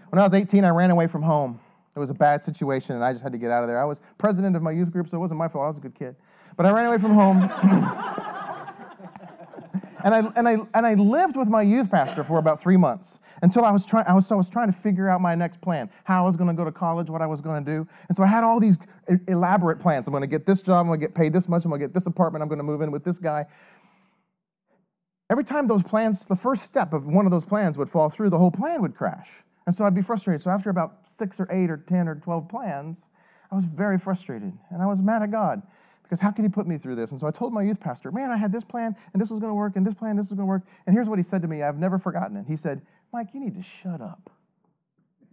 When 0.09 0.19
I 0.19 0.23
was 0.23 0.33
18, 0.33 0.65
I 0.65 0.69
ran 0.69 0.89
away 0.89 1.07
from 1.07 1.21
home. 1.21 1.59
It 1.95 1.99
was 1.99 2.09
a 2.09 2.15
bad 2.15 2.41
situation, 2.41 2.95
and 2.95 3.03
I 3.03 3.11
just 3.11 3.23
had 3.23 3.33
to 3.33 3.37
get 3.37 3.51
out 3.51 3.61
of 3.61 3.69
there. 3.69 3.79
I 3.79 3.85
was 3.85 4.01
president 4.17 4.55
of 4.55 4.63
my 4.63 4.71
youth 4.71 4.91
group, 4.91 5.07
so 5.07 5.17
it 5.17 5.19
wasn't 5.19 5.37
my 5.37 5.47
fault. 5.47 5.65
I 5.65 5.67
was 5.67 5.77
a 5.77 5.81
good 5.81 5.93
kid. 5.93 6.15
But 6.57 6.65
I 6.65 6.71
ran 6.71 6.87
away 6.87 6.97
from 6.97 7.13
home. 7.13 7.41
and, 10.03 10.13
I, 10.13 10.19
and, 10.35 10.47
I, 10.47 10.57
and 10.73 10.85
I 10.85 10.93
lived 10.95 11.37
with 11.37 11.47
my 11.47 11.61
youth 11.61 11.89
pastor 11.89 12.23
for 12.23 12.37
about 12.37 12.59
three 12.59 12.77
months 12.77 13.19
until 13.41 13.63
I 13.63 13.71
was, 13.71 13.85
trying, 13.85 14.05
I 14.05 14.13
was, 14.13 14.27
so 14.27 14.35
I 14.35 14.37
was 14.37 14.49
trying 14.49 14.67
to 14.67 14.77
figure 14.77 15.09
out 15.09 15.21
my 15.21 15.33
next 15.33 15.61
plan, 15.61 15.89
how 16.03 16.23
I 16.23 16.25
was 16.25 16.35
going 16.35 16.49
to 16.49 16.53
go 16.53 16.65
to 16.65 16.71
college, 16.71 17.09
what 17.09 17.21
I 17.21 17.25
was 17.25 17.41
going 17.41 17.63
to 17.63 17.71
do. 17.71 17.87
And 18.09 18.15
so 18.17 18.23
I 18.23 18.27
had 18.27 18.43
all 18.43 18.59
these 18.59 18.77
elaborate 19.27 19.79
plans. 19.79 20.07
I'm 20.07 20.11
going 20.11 20.21
to 20.21 20.27
get 20.27 20.45
this 20.45 20.61
job, 20.61 20.81
I'm 20.81 20.87
going 20.87 20.99
to 20.99 21.05
get 21.05 21.15
paid 21.15 21.33
this 21.33 21.47
much, 21.47 21.63
I'm 21.63 21.71
going 21.71 21.79
to 21.79 21.87
get 21.87 21.93
this 21.93 22.05
apartment, 22.05 22.41
I'm 22.41 22.49
going 22.49 22.59
to 22.59 22.63
move 22.63 22.81
in 22.81 22.91
with 22.91 23.03
this 23.03 23.17
guy. 23.17 23.45
Every 25.29 25.43
time 25.43 25.67
those 25.67 25.83
plans, 25.83 26.25
the 26.25 26.35
first 26.35 26.63
step 26.63 26.93
of 26.93 27.07
one 27.07 27.25
of 27.25 27.31
those 27.31 27.45
plans 27.45 27.77
would 27.77 27.89
fall 27.89 28.09
through, 28.09 28.29
the 28.29 28.37
whole 28.37 28.51
plan 28.51 28.81
would 28.81 28.95
crash. 28.95 29.43
And 29.65 29.73
so 29.73 29.85
I'd 29.85 29.95
be 29.95 30.01
frustrated. 30.01 30.41
So 30.41 30.51
after 30.51 30.69
about 30.69 31.07
six 31.07 31.39
or 31.39 31.47
eight 31.49 31.71
or 31.71 31.77
10 31.77 32.09
or 32.09 32.15
12 32.15 32.49
plans, 32.49 33.09
I 33.49 33.55
was 33.55 33.65
very 33.65 33.97
frustrated 33.97 34.53
and 34.69 34.81
I 34.81 34.85
was 34.85 35.01
mad 35.01 35.23
at 35.23 35.31
God 35.31 35.61
because 36.03 36.19
how 36.19 36.31
could 36.31 36.45
he 36.45 36.49
put 36.49 36.67
me 36.67 36.77
through 36.77 36.95
this? 36.95 37.11
And 37.11 37.19
so 37.19 37.27
I 37.27 37.31
told 37.31 37.53
my 37.53 37.63
youth 37.63 37.79
pastor, 37.79 38.11
man, 38.11 38.29
I 38.29 38.37
had 38.37 38.51
this 38.51 38.63
plan 38.63 38.95
and 39.13 39.21
this 39.21 39.29
was 39.29 39.39
going 39.39 39.49
to 39.49 39.55
work 39.55 39.75
and 39.75 39.85
this 39.85 39.95
plan, 39.95 40.15
this 40.15 40.29
was 40.29 40.37
going 40.37 40.45
to 40.45 40.49
work. 40.49 40.63
And 40.85 40.95
here's 40.95 41.09
what 41.09 41.17
he 41.19 41.23
said 41.23 41.41
to 41.41 41.47
me. 41.47 41.63
I've 41.63 41.77
never 41.77 41.97
forgotten 41.97 42.37
it. 42.37 42.45
He 42.47 42.55
said, 42.55 42.81
Mike, 43.11 43.29
you 43.33 43.39
need 43.39 43.55
to 43.55 43.63
shut 43.63 44.01
up. 44.01 44.29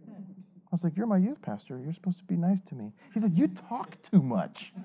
I 0.07 0.71
was 0.71 0.85
like, 0.85 0.95
you're 0.95 1.07
my 1.07 1.17
youth 1.17 1.41
pastor. 1.41 1.77
You're 1.77 1.91
supposed 1.91 2.19
to 2.19 2.23
be 2.23 2.37
nice 2.37 2.61
to 2.61 2.75
me. 2.75 2.93
He 3.13 3.19
said, 3.19 3.33
you 3.33 3.49
talk 3.49 4.01
too 4.01 4.21
much. 4.21 4.71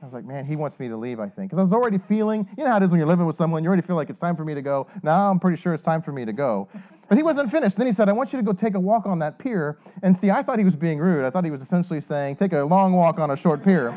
I 0.00 0.04
was 0.04 0.12
like, 0.12 0.24
man, 0.24 0.44
he 0.44 0.56
wants 0.56 0.78
me 0.78 0.88
to 0.88 0.96
leave, 0.96 1.18
I 1.18 1.28
think. 1.28 1.48
Because 1.48 1.58
I 1.58 1.62
was 1.62 1.72
already 1.72 1.96
feeling, 1.98 2.46
you 2.56 2.64
know 2.64 2.70
how 2.70 2.76
it 2.76 2.82
is 2.82 2.90
when 2.90 2.98
you're 2.98 3.08
living 3.08 3.24
with 3.24 3.36
someone, 3.36 3.64
you 3.64 3.68
already 3.68 3.82
feel 3.82 3.96
like 3.96 4.10
it's 4.10 4.18
time 4.18 4.36
for 4.36 4.44
me 4.44 4.54
to 4.54 4.60
go. 4.60 4.86
Now 5.02 5.30
I'm 5.30 5.38
pretty 5.38 5.56
sure 5.56 5.72
it's 5.72 5.82
time 5.82 6.02
for 6.02 6.12
me 6.12 6.26
to 6.26 6.34
go. 6.34 6.68
But 7.08 7.16
he 7.16 7.24
wasn't 7.24 7.50
finished. 7.50 7.78
Then 7.78 7.86
he 7.86 7.92
said, 7.92 8.08
I 8.08 8.12
want 8.12 8.32
you 8.32 8.38
to 8.38 8.42
go 8.42 8.52
take 8.52 8.74
a 8.74 8.80
walk 8.80 9.06
on 9.06 9.20
that 9.20 9.38
pier. 9.38 9.78
And 10.02 10.14
see, 10.14 10.30
I 10.30 10.42
thought 10.42 10.58
he 10.58 10.64
was 10.64 10.76
being 10.76 10.98
rude. 10.98 11.24
I 11.24 11.30
thought 11.30 11.44
he 11.44 11.50
was 11.50 11.62
essentially 11.62 12.00
saying, 12.00 12.36
take 12.36 12.52
a 12.52 12.62
long 12.64 12.92
walk 12.92 13.18
on 13.18 13.30
a 13.30 13.36
short 13.36 13.64
pier. 13.64 13.90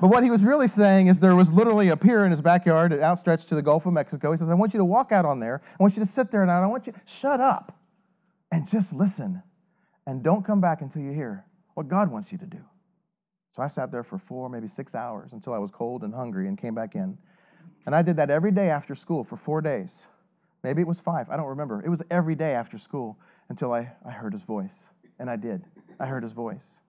but 0.00 0.08
what 0.08 0.22
he 0.22 0.30
was 0.30 0.44
really 0.44 0.68
saying 0.68 1.06
is 1.06 1.20
there 1.20 1.36
was 1.36 1.52
literally 1.52 1.88
a 1.88 1.96
pier 1.96 2.24
in 2.24 2.30
his 2.30 2.42
backyard 2.42 2.92
outstretched 2.92 3.48
to 3.48 3.54
the 3.54 3.62
Gulf 3.62 3.86
of 3.86 3.94
Mexico. 3.94 4.32
He 4.32 4.36
says, 4.36 4.50
I 4.50 4.54
want 4.54 4.74
you 4.74 4.78
to 4.78 4.84
walk 4.84 5.12
out 5.12 5.24
on 5.24 5.40
there. 5.40 5.62
I 5.64 5.82
want 5.82 5.96
you 5.96 6.00
to 6.00 6.10
sit 6.10 6.30
there 6.30 6.42
and 6.42 6.50
I 6.50 6.66
want 6.66 6.86
you, 6.86 6.92
shut 7.06 7.40
up 7.40 7.78
and 8.52 8.68
just 8.68 8.92
listen. 8.92 9.42
And 10.06 10.22
don't 10.22 10.44
come 10.44 10.60
back 10.60 10.82
until 10.82 11.00
you 11.00 11.12
hear 11.12 11.44
what 11.74 11.88
God 11.88 12.10
wants 12.10 12.32
you 12.32 12.38
to 12.38 12.46
do. 12.46 12.64
So 13.50 13.62
I 13.62 13.66
sat 13.66 13.90
there 13.90 14.04
for 14.04 14.18
four, 14.18 14.48
maybe 14.48 14.68
six 14.68 14.94
hours 14.94 15.32
until 15.32 15.52
I 15.52 15.58
was 15.58 15.70
cold 15.70 16.04
and 16.04 16.14
hungry 16.14 16.46
and 16.48 16.56
came 16.56 16.74
back 16.74 16.94
in. 16.94 17.18
And 17.86 17.94
I 17.94 18.02
did 18.02 18.16
that 18.16 18.30
every 18.30 18.52
day 18.52 18.68
after 18.70 18.94
school 18.94 19.24
for 19.24 19.36
four 19.36 19.60
days. 19.60 20.06
Maybe 20.62 20.82
it 20.82 20.88
was 20.88 21.00
five, 21.00 21.28
I 21.30 21.36
don't 21.36 21.46
remember. 21.46 21.82
It 21.84 21.88
was 21.88 22.02
every 22.10 22.34
day 22.34 22.52
after 22.52 22.78
school 22.78 23.18
until 23.48 23.72
I, 23.72 23.92
I 24.06 24.10
heard 24.10 24.32
his 24.32 24.42
voice. 24.42 24.88
And 25.18 25.28
I 25.30 25.36
did. 25.36 25.64
I 25.98 26.06
heard 26.06 26.22
his 26.22 26.32
voice. 26.32 26.80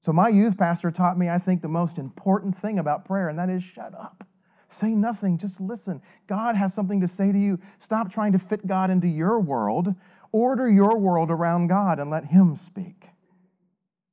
So 0.00 0.12
my 0.12 0.28
youth 0.28 0.58
pastor 0.58 0.90
taught 0.90 1.18
me, 1.18 1.30
I 1.30 1.38
think, 1.38 1.62
the 1.62 1.68
most 1.68 1.98
important 1.98 2.54
thing 2.54 2.78
about 2.78 3.06
prayer, 3.06 3.28
and 3.28 3.38
that 3.38 3.48
is 3.48 3.62
shut 3.62 3.94
up. 3.94 4.26
Say 4.68 4.90
nothing, 4.90 5.38
just 5.38 5.60
listen. 5.60 6.02
God 6.26 6.56
has 6.56 6.74
something 6.74 7.00
to 7.00 7.08
say 7.08 7.30
to 7.30 7.38
you. 7.38 7.58
Stop 7.78 8.10
trying 8.10 8.32
to 8.32 8.38
fit 8.38 8.66
God 8.66 8.90
into 8.90 9.06
your 9.06 9.38
world. 9.40 9.94
Order 10.32 10.68
your 10.68 10.98
world 10.98 11.30
around 11.30 11.68
God 11.68 12.00
and 12.00 12.10
let 12.10 12.26
Him 12.26 12.56
speak. 12.56 13.03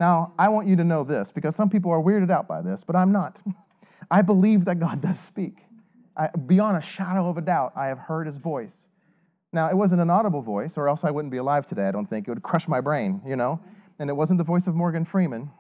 Now, 0.01 0.33
I 0.39 0.49
want 0.49 0.67
you 0.67 0.75
to 0.77 0.83
know 0.83 1.03
this 1.03 1.31
because 1.31 1.55
some 1.55 1.69
people 1.69 1.91
are 1.91 2.01
weirded 2.01 2.31
out 2.31 2.47
by 2.47 2.63
this, 2.63 2.83
but 2.83 2.95
I'm 2.95 3.11
not. 3.11 3.39
I 4.11 4.23
believe 4.23 4.65
that 4.65 4.79
God 4.79 4.99
does 4.99 5.19
speak. 5.19 5.59
I, 6.17 6.29
beyond 6.47 6.75
a 6.75 6.81
shadow 6.81 7.29
of 7.29 7.37
a 7.37 7.41
doubt, 7.41 7.73
I 7.75 7.85
have 7.85 7.99
heard 7.99 8.25
his 8.25 8.37
voice. 8.37 8.89
Now, 9.53 9.69
it 9.69 9.77
wasn't 9.77 10.01
an 10.01 10.09
audible 10.09 10.41
voice, 10.41 10.75
or 10.75 10.89
else 10.89 11.03
I 11.03 11.11
wouldn't 11.11 11.31
be 11.31 11.37
alive 11.37 11.67
today, 11.67 11.87
I 11.87 11.91
don't 11.91 12.07
think. 12.07 12.27
It 12.27 12.31
would 12.31 12.41
crush 12.41 12.67
my 12.67 12.81
brain, 12.81 13.21
you 13.27 13.35
know? 13.35 13.59
And 13.99 14.09
it 14.09 14.13
wasn't 14.13 14.39
the 14.39 14.43
voice 14.43 14.65
of 14.65 14.73
Morgan 14.73 15.05
Freeman. 15.05 15.51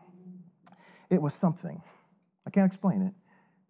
It 1.11 1.21
was 1.21 1.35
something. 1.35 1.79
I 2.47 2.49
can't 2.49 2.65
explain 2.65 3.03
it, 3.03 3.13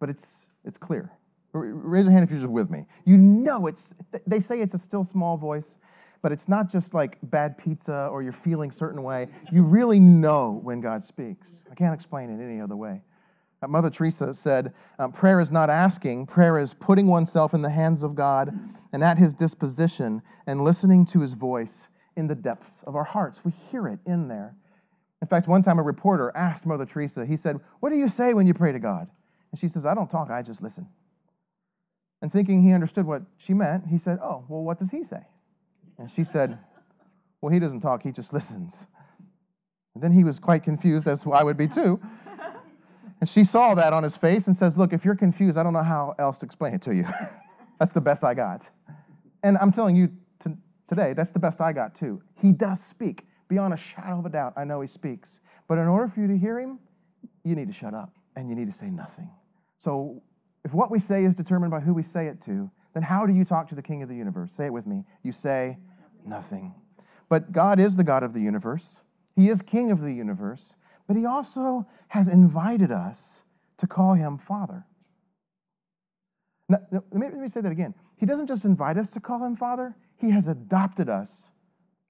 but 0.00 0.08
it's, 0.08 0.46
it's 0.64 0.78
clear. 0.78 1.12
Raise 1.52 2.06
your 2.06 2.12
hand 2.12 2.24
if 2.24 2.30
you're 2.30 2.40
just 2.40 2.50
with 2.50 2.70
me. 2.70 2.86
You 3.04 3.18
know 3.18 3.66
it's, 3.66 3.94
they 4.26 4.40
say 4.40 4.62
it's 4.62 4.72
a 4.72 4.78
still 4.78 5.04
small 5.04 5.36
voice, 5.36 5.76
but 6.22 6.30
it's 6.30 6.48
not 6.48 6.70
just 6.70 6.94
like 6.94 7.18
bad 7.22 7.58
pizza 7.58 8.08
or 8.10 8.22
you're 8.22 8.32
feeling 8.32 8.70
a 8.70 8.72
certain 8.72 9.02
way. 9.02 9.28
You 9.50 9.64
really 9.64 9.98
know 9.98 10.60
when 10.62 10.80
God 10.80 11.02
speaks. 11.02 11.64
I 11.70 11.74
can't 11.74 11.92
explain 11.92 12.30
it 12.30 12.42
any 12.42 12.60
other 12.60 12.76
way. 12.76 13.02
Uh, 13.60 13.68
Mother 13.68 13.90
Teresa 13.90 14.32
said, 14.32 14.72
um, 14.98 15.12
Prayer 15.12 15.40
is 15.40 15.50
not 15.50 15.68
asking, 15.68 16.26
prayer 16.26 16.58
is 16.58 16.74
putting 16.74 17.08
oneself 17.08 17.52
in 17.52 17.62
the 17.62 17.70
hands 17.70 18.02
of 18.02 18.14
God 18.14 18.56
and 18.92 19.02
at 19.02 19.18
His 19.18 19.34
disposition 19.34 20.22
and 20.46 20.62
listening 20.62 21.04
to 21.06 21.20
His 21.20 21.32
voice 21.34 21.88
in 22.16 22.28
the 22.28 22.34
depths 22.34 22.82
of 22.84 22.94
our 22.94 23.04
hearts. 23.04 23.44
We 23.44 23.50
hear 23.52 23.88
it 23.88 23.98
in 24.06 24.28
there. 24.28 24.54
In 25.20 25.28
fact, 25.28 25.48
one 25.48 25.62
time 25.62 25.78
a 25.78 25.82
reporter 25.82 26.32
asked 26.34 26.66
Mother 26.66 26.86
Teresa, 26.86 27.26
he 27.26 27.36
said, 27.36 27.60
What 27.80 27.90
do 27.90 27.96
you 27.96 28.08
say 28.08 28.34
when 28.34 28.46
you 28.46 28.54
pray 28.54 28.72
to 28.72 28.78
God? 28.78 29.08
And 29.50 29.58
she 29.58 29.68
says, 29.68 29.86
I 29.86 29.94
don't 29.94 30.10
talk, 30.10 30.30
I 30.30 30.42
just 30.42 30.62
listen. 30.62 30.88
And 32.20 32.30
thinking 32.30 32.62
he 32.62 32.72
understood 32.72 33.06
what 33.06 33.22
she 33.38 33.54
meant, 33.54 33.88
he 33.88 33.98
said, 33.98 34.18
Oh, 34.22 34.44
well, 34.48 34.62
what 34.62 34.78
does 34.78 34.90
he 34.90 35.02
say? 35.02 35.24
And 35.98 36.10
she 36.10 36.24
said, 36.24 36.58
Well, 37.40 37.52
he 37.52 37.58
doesn't 37.58 37.80
talk, 37.80 38.02
he 38.02 38.12
just 38.12 38.32
listens. 38.32 38.86
And 39.94 40.02
then 40.02 40.12
he 40.12 40.24
was 40.24 40.38
quite 40.38 40.62
confused, 40.62 41.06
as 41.06 41.26
I 41.26 41.42
would 41.42 41.56
be 41.56 41.68
too. 41.68 42.00
And 43.20 43.28
she 43.28 43.44
saw 43.44 43.76
that 43.76 43.92
on 43.92 44.02
his 44.02 44.16
face 44.16 44.48
and 44.48 44.56
says, 44.56 44.76
Look, 44.76 44.92
if 44.92 45.04
you're 45.04 45.14
confused, 45.14 45.56
I 45.56 45.62
don't 45.62 45.72
know 45.72 45.82
how 45.84 46.14
else 46.18 46.38
to 46.38 46.46
explain 46.46 46.74
it 46.74 46.82
to 46.82 46.94
you. 46.94 47.06
that's 47.78 47.92
the 47.92 48.00
best 48.00 48.24
I 48.24 48.34
got. 48.34 48.68
And 49.44 49.56
I'm 49.58 49.70
telling 49.70 49.94
you 49.94 50.12
t- 50.40 50.56
today, 50.88 51.12
that's 51.12 51.30
the 51.30 51.38
best 51.38 51.60
I 51.60 51.72
got 51.72 51.94
too. 51.94 52.20
He 52.40 52.52
does 52.52 52.82
speak. 52.82 53.26
Beyond 53.48 53.74
a 53.74 53.76
shadow 53.76 54.18
of 54.18 54.26
a 54.26 54.28
doubt, 54.28 54.54
I 54.56 54.64
know 54.64 54.80
he 54.80 54.88
speaks. 54.88 55.40
But 55.68 55.78
in 55.78 55.86
order 55.86 56.08
for 56.08 56.20
you 56.20 56.26
to 56.26 56.36
hear 56.36 56.58
him, 56.58 56.80
you 57.44 57.54
need 57.54 57.68
to 57.68 57.72
shut 57.72 57.94
up 57.94 58.12
and 58.34 58.48
you 58.48 58.56
need 58.56 58.66
to 58.66 58.72
say 58.72 58.90
nothing. 58.90 59.30
So 59.78 60.22
if 60.64 60.74
what 60.74 60.90
we 60.90 60.98
say 60.98 61.24
is 61.24 61.34
determined 61.34 61.70
by 61.70 61.80
who 61.80 61.94
we 61.94 62.02
say 62.02 62.26
it 62.26 62.40
to, 62.42 62.70
then 62.94 63.02
how 63.02 63.26
do 63.26 63.34
you 63.34 63.44
talk 63.44 63.68
to 63.68 63.74
the 63.74 63.82
king 63.82 64.02
of 64.02 64.08
the 64.08 64.16
universe? 64.16 64.52
Say 64.52 64.66
it 64.66 64.72
with 64.72 64.86
me. 64.86 65.04
You 65.22 65.32
say, 65.32 65.78
nothing. 66.24 66.74
But 67.28 67.52
God 67.52 67.78
is 67.78 67.96
the 67.96 68.04
God 68.04 68.22
of 68.22 68.32
the 68.32 68.40
universe, 68.40 69.00
He 69.34 69.48
is 69.48 69.62
King 69.62 69.90
of 69.90 70.02
the 70.02 70.12
universe, 70.12 70.76
but 71.06 71.16
He 71.16 71.24
also 71.24 71.86
has 72.08 72.28
invited 72.28 72.92
us 72.92 73.42
to 73.78 73.86
call 73.86 74.14
Him 74.14 74.38
Father. 74.38 74.84
Now, 76.68 76.78
let, 76.90 77.34
me, 77.34 77.48
say 77.48 77.60
that 77.60 77.72
again. 77.72 77.94
He 78.16 78.26
doesn't 78.26 78.46
just 78.46 78.64
invite 78.64 78.96
us 78.96 79.10
to 79.10 79.20
call 79.20 79.44
Him 79.44 79.56
Father, 79.56 79.96
He 80.16 80.30
has 80.30 80.46
adopted 80.46 81.08
us 81.08 81.50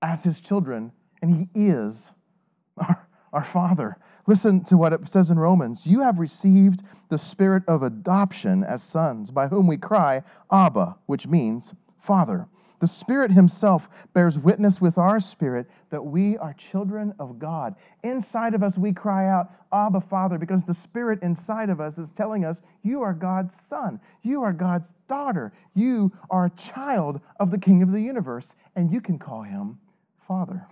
as 0.03 0.25
his 0.25 0.41
children, 0.41 0.93
and 1.23 1.35
he 1.35 1.49
is 1.55 2.11
our, 2.77 3.09
our 3.33 3.45
Father. 3.45 3.97
Listen 4.26 4.62
to 4.64 4.76
what 4.76 4.93
it 4.93 5.09
says 5.09 5.31
in 5.31 5.38
Romans. 5.38 5.87
You 5.87 6.00
have 6.00 6.19
received 6.19 6.83
the 7.09 7.19
spirit 7.19 7.64
of 7.67 7.83
adoption 7.83 8.62
as 8.62 8.83
sons, 8.83 9.31
by 9.31 9.49
whom 9.49 9.67
we 9.67 9.76
cry, 9.76 10.23
Abba, 10.50 10.97
which 11.07 11.26
means 11.26 11.75
Father. 11.99 12.47
The 12.83 12.88
Spirit 12.88 13.31
Himself 13.31 14.09
bears 14.12 14.41
witness 14.41 14.81
with 14.81 14.99
our 14.99 15.21
spirit 15.21 15.69
that 15.91 16.05
we 16.05 16.37
are 16.38 16.52
children 16.52 17.14
of 17.17 17.38
God. 17.38 17.76
Inside 18.02 18.55
of 18.55 18.62
us, 18.64 18.76
we 18.76 18.93
cry 18.93 19.29
out, 19.29 19.52
Abba, 19.73 20.00
Father, 20.00 20.37
because 20.37 20.64
the 20.64 20.75
Spirit 20.75 21.23
inside 21.23 21.71
of 21.71 21.81
us 21.81 21.97
is 21.97 22.11
telling 22.11 22.45
us, 22.45 22.61
You 22.83 23.02
are 23.02 23.12
God's 23.12 23.55
son. 23.55 24.00
You 24.23 24.43
are 24.43 24.52
God's 24.52 24.95
daughter. 25.07 25.52
You 25.75 26.11
are 26.29 26.47
a 26.47 26.50
child 26.50 27.21
of 27.38 27.52
the 27.52 27.59
King 27.59 27.85
of 27.85 27.93
the 27.93 28.00
universe, 28.00 28.57
and 28.75 28.91
you 28.93 29.00
can 29.00 29.17
call 29.17 29.43
Him 29.43 29.79
Father. 30.17 30.67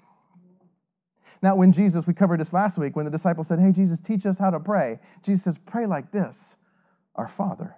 Now, 1.42 1.54
when 1.54 1.72
Jesus, 1.72 2.06
we 2.06 2.12
covered 2.12 2.40
this 2.40 2.52
last 2.52 2.76
week, 2.78 2.96
when 2.96 3.04
the 3.04 3.10
disciples 3.10 3.48
said, 3.48 3.60
Hey, 3.60 3.72
Jesus, 3.72 3.98
teach 4.00 4.26
us 4.26 4.38
how 4.38 4.50
to 4.50 4.60
pray, 4.60 4.98
Jesus 5.22 5.44
says, 5.44 5.58
Pray 5.58 5.86
like 5.86 6.12
this 6.12 6.56
Our 7.16 7.28
Father 7.28 7.76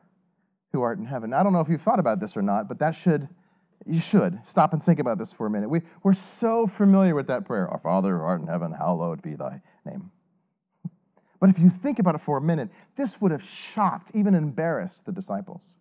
who 0.73 0.83
art 0.83 0.99
in 0.99 1.05
heaven. 1.05 1.31
Now, 1.31 1.41
I 1.41 1.43
don't 1.43 1.53
know 1.53 1.61
if 1.61 1.69
you've 1.69 1.83
thought 1.83 2.01
about 2.01 2.19
this 2.19 2.37
or 2.37 2.43
not, 2.43 2.67
but 2.67 2.79
that 2.79 2.93
should 2.93 3.29
you 3.87 3.99
should 3.99 4.39
stop 4.45 4.73
and 4.73 4.83
think 4.83 5.01
about 5.01 5.19
this 5.19 5.33
for 5.33 5.47
a 5.47 5.51
minute. 5.51 5.69
We, 5.69 5.81
we're 6.03 6.15
so 6.15 6.67
familiar 6.67 7.15
with 7.15 7.27
that 7.27 7.45
prayer 7.45 7.69
Our 7.69 7.79
Father 7.79 8.17
who 8.17 8.23
art 8.23 8.41
in 8.41 8.47
heaven, 8.47 8.73
hallowed 8.73 9.23
be 9.23 9.35
thy 9.35 9.61
name. 9.85 10.11
But 11.41 11.51
if 11.51 11.59
you 11.59 11.71
think 11.71 11.99
about 11.99 12.15
it 12.15 12.21
for 12.21 12.37
a 12.37 12.41
minute, 12.41 12.71
this 12.95 13.21
would 13.21 13.33
have 13.33 13.43
shocked, 13.43 14.13
even 14.15 14.37
embarrassed 14.37 15.07
the 15.07 15.11
disciples. 15.11 15.77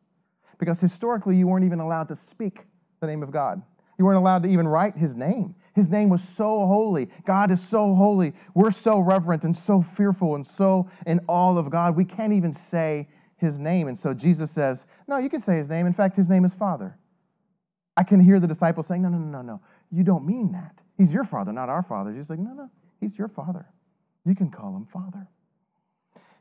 Because 0.57 0.81
historically, 0.81 1.35
you 1.35 1.45
weren't 1.45 1.65
even 1.65 1.79
allowed 1.79 2.07
to 2.07 2.15
speak 2.15 2.65
the 2.99 3.05
name 3.05 3.21
of 3.21 3.29
God. 3.29 3.61
You 4.01 4.05
weren't 4.05 4.17
allowed 4.17 4.41
to 4.41 4.49
even 4.49 4.67
write 4.67 4.97
his 4.97 5.15
name. 5.15 5.53
His 5.75 5.87
name 5.87 6.09
was 6.09 6.27
so 6.27 6.65
holy. 6.65 7.07
God 7.23 7.51
is 7.51 7.61
so 7.61 7.93
holy. 7.93 8.33
We're 8.55 8.71
so 8.71 8.99
reverent 8.99 9.43
and 9.43 9.55
so 9.55 9.83
fearful 9.83 10.33
and 10.33 10.43
so 10.43 10.89
in 11.05 11.19
awe 11.27 11.55
of 11.55 11.69
God. 11.69 11.95
We 11.95 12.03
can't 12.03 12.33
even 12.33 12.51
say 12.51 13.09
his 13.37 13.59
name. 13.59 13.87
And 13.87 13.95
so 13.95 14.15
Jesus 14.15 14.49
says, 14.49 14.87
No, 15.07 15.17
you 15.17 15.29
can 15.29 15.39
say 15.39 15.55
his 15.55 15.69
name. 15.69 15.85
In 15.85 15.93
fact, 15.93 16.15
his 16.15 16.31
name 16.31 16.45
is 16.45 16.51
Father. 16.55 16.97
I 17.95 18.01
can 18.01 18.19
hear 18.19 18.39
the 18.39 18.47
disciples 18.47 18.87
saying, 18.87 19.03
No, 19.03 19.09
no, 19.09 19.19
no, 19.19 19.27
no, 19.27 19.41
no. 19.43 19.61
You 19.91 20.03
don't 20.03 20.25
mean 20.25 20.51
that. 20.53 20.79
He's 20.97 21.13
your 21.13 21.23
father, 21.23 21.53
not 21.53 21.69
our 21.69 21.83
father. 21.83 22.11
Jesus 22.11 22.31
like, 22.31 22.39
No, 22.39 22.53
no, 22.53 22.71
he's 22.99 23.19
your 23.19 23.27
father. 23.27 23.67
You 24.25 24.33
can 24.33 24.49
call 24.49 24.75
him 24.75 24.87
father. 24.87 25.27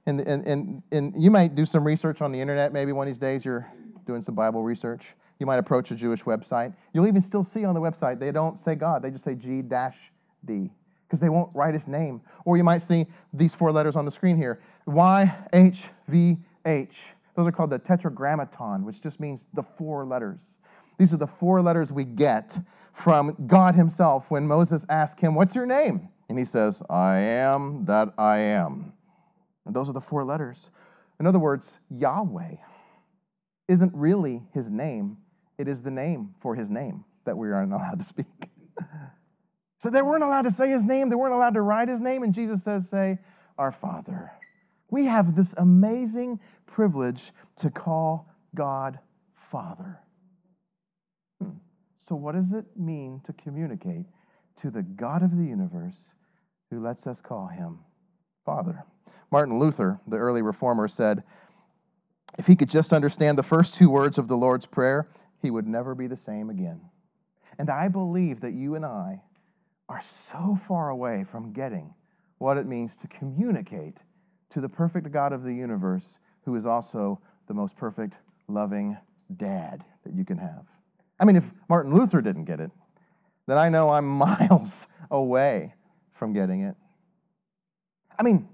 And, 0.06 0.22
and, 0.22 0.46
and, 0.46 0.82
and 0.90 1.22
you 1.22 1.30
might 1.30 1.54
do 1.54 1.66
some 1.66 1.86
research 1.86 2.22
on 2.22 2.32
the 2.32 2.40
internet 2.40 2.72
maybe 2.72 2.92
one 2.92 3.06
of 3.06 3.10
these 3.10 3.18
days. 3.18 3.44
You're 3.44 3.70
doing 4.06 4.22
some 4.22 4.34
Bible 4.34 4.62
research. 4.62 5.14
You 5.40 5.46
might 5.46 5.58
approach 5.58 5.90
a 5.90 5.96
Jewish 5.96 6.22
website. 6.22 6.74
You'll 6.92 7.08
even 7.08 7.20
still 7.20 7.42
see 7.42 7.64
on 7.64 7.74
the 7.74 7.80
website, 7.80 8.20
they 8.20 8.30
don't 8.30 8.58
say 8.58 8.76
God, 8.76 9.02
they 9.02 9.10
just 9.10 9.24
say 9.24 9.34
G 9.34 9.62
D 9.62 10.70
because 11.10 11.18
they 11.18 11.28
won't 11.28 11.50
write 11.54 11.74
his 11.74 11.88
name. 11.88 12.20
Or 12.44 12.56
you 12.56 12.62
might 12.62 12.82
see 12.82 13.06
these 13.32 13.54
four 13.54 13.72
letters 13.72 13.96
on 13.96 14.04
the 14.04 14.12
screen 14.12 14.36
here 14.36 14.60
Y 14.86 15.34
H 15.52 15.88
V 16.06 16.36
H. 16.64 17.14
Those 17.34 17.48
are 17.48 17.52
called 17.52 17.70
the 17.70 17.78
tetragrammaton, 17.78 18.84
which 18.84 19.02
just 19.02 19.18
means 19.18 19.46
the 19.54 19.62
four 19.62 20.04
letters. 20.04 20.60
These 20.98 21.14
are 21.14 21.16
the 21.16 21.26
four 21.26 21.62
letters 21.62 21.90
we 21.90 22.04
get 22.04 22.58
from 22.92 23.34
God 23.46 23.74
Himself 23.74 24.30
when 24.30 24.46
Moses 24.46 24.84
asked 24.90 25.20
him, 25.20 25.34
What's 25.34 25.54
your 25.54 25.66
name? 25.66 26.10
And 26.28 26.38
he 26.38 26.44
says, 26.44 26.82
I 26.90 27.16
am 27.16 27.86
that 27.86 28.12
I 28.18 28.38
am. 28.38 28.92
And 29.64 29.74
those 29.74 29.88
are 29.88 29.94
the 29.94 30.00
four 30.00 30.24
letters. 30.24 30.70
In 31.18 31.26
other 31.26 31.38
words, 31.38 31.78
Yahweh 31.90 32.56
isn't 33.68 33.94
really 33.94 34.42
His 34.52 34.70
name, 34.70 35.16
it 35.60 35.68
is 35.68 35.82
the 35.82 35.90
name 35.90 36.30
for 36.36 36.54
His 36.54 36.70
name 36.70 37.04
that 37.24 37.36
we 37.36 37.50
aren't 37.50 37.72
allowed 37.72 37.98
to 37.98 38.04
speak. 38.04 38.50
so 39.78 39.90
they 39.90 40.02
weren't 40.02 40.24
allowed 40.24 40.42
to 40.42 40.50
say 40.50 40.70
His 40.70 40.84
name, 40.84 41.08
they 41.08 41.16
weren't 41.16 41.34
allowed 41.34 41.54
to 41.54 41.62
write 41.62 41.88
His 41.88 42.00
name, 42.00 42.22
and 42.22 42.34
Jesus 42.34 42.64
says, 42.64 42.88
Say, 42.88 43.18
Our 43.58 43.70
Father. 43.70 44.32
We 44.90 45.04
have 45.04 45.36
this 45.36 45.54
amazing 45.56 46.40
privilege 46.66 47.32
to 47.56 47.70
call 47.70 48.28
God 48.54 48.98
Father. 49.32 50.00
Hmm. 51.40 51.58
So, 51.96 52.16
what 52.16 52.34
does 52.34 52.52
it 52.52 52.64
mean 52.76 53.20
to 53.24 53.32
communicate 53.32 54.06
to 54.56 54.70
the 54.70 54.82
God 54.82 55.22
of 55.22 55.36
the 55.36 55.44
universe 55.44 56.14
who 56.70 56.80
lets 56.80 57.06
us 57.06 57.20
call 57.20 57.48
him 57.48 57.80
Father? 58.44 58.84
Martin 59.30 59.60
Luther, 59.60 60.00
the 60.08 60.16
early 60.16 60.42
reformer, 60.42 60.88
said, 60.88 61.22
if 62.38 62.46
he 62.46 62.56
could 62.56 62.70
just 62.70 62.92
understand 62.92 63.38
the 63.38 63.42
first 63.42 63.74
two 63.74 63.90
words 63.90 64.18
of 64.18 64.28
the 64.28 64.36
Lord's 64.36 64.66
Prayer, 64.66 65.08
he 65.40 65.50
would 65.50 65.66
never 65.66 65.94
be 65.94 66.06
the 66.06 66.16
same 66.16 66.50
again. 66.50 66.80
And 67.58 67.70
I 67.70 67.88
believe 67.88 68.40
that 68.40 68.52
you 68.52 68.74
and 68.74 68.84
I 68.84 69.22
are 69.88 70.00
so 70.00 70.56
far 70.56 70.88
away 70.88 71.24
from 71.24 71.52
getting 71.52 71.94
what 72.38 72.56
it 72.56 72.66
means 72.66 72.96
to 72.96 73.08
communicate 73.08 73.98
to 74.50 74.60
the 74.60 74.68
perfect 74.68 75.10
God 75.12 75.32
of 75.32 75.42
the 75.42 75.52
universe, 75.52 76.18
who 76.44 76.54
is 76.54 76.66
also 76.66 77.20
the 77.48 77.54
most 77.54 77.76
perfect, 77.76 78.16
loving 78.48 78.96
dad 79.36 79.84
that 80.04 80.14
you 80.14 80.24
can 80.24 80.38
have. 80.38 80.64
I 81.18 81.24
mean, 81.24 81.36
if 81.36 81.52
Martin 81.68 81.94
Luther 81.94 82.20
didn't 82.20 82.44
get 82.44 82.60
it, 82.60 82.70
then 83.46 83.58
I 83.58 83.68
know 83.68 83.90
I'm 83.90 84.08
miles 84.18 84.86
away 85.10 85.74
from 86.12 86.32
getting 86.32 86.62
it. 86.62 86.76
I 88.18 88.22
mean, 88.22 88.48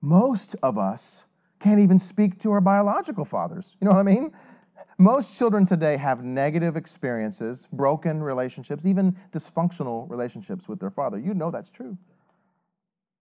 most 0.00 0.54
of 0.62 0.76
us 0.76 1.24
can't 1.60 1.80
even 1.80 1.98
speak 1.98 2.38
to 2.40 2.52
our 2.52 2.60
biological 2.60 3.24
fathers. 3.24 3.76
You 3.80 3.86
know 3.86 3.92
what 3.92 4.00
I 4.00 4.02
mean? 4.02 4.32
Most 4.98 5.36
children 5.36 5.64
today 5.64 5.96
have 5.96 6.22
negative 6.22 6.76
experiences, 6.76 7.68
broken 7.72 8.22
relationships, 8.22 8.86
even 8.86 9.16
dysfunctional 9.32 10.08
relationships 10.08 10.68
with 10.68 10.80
their 10.80 10.90
father. 10.90 11.18
You 11.18 11.34
know 11.34 11.50
that's 11.50 11.70
true. 11.70 11.98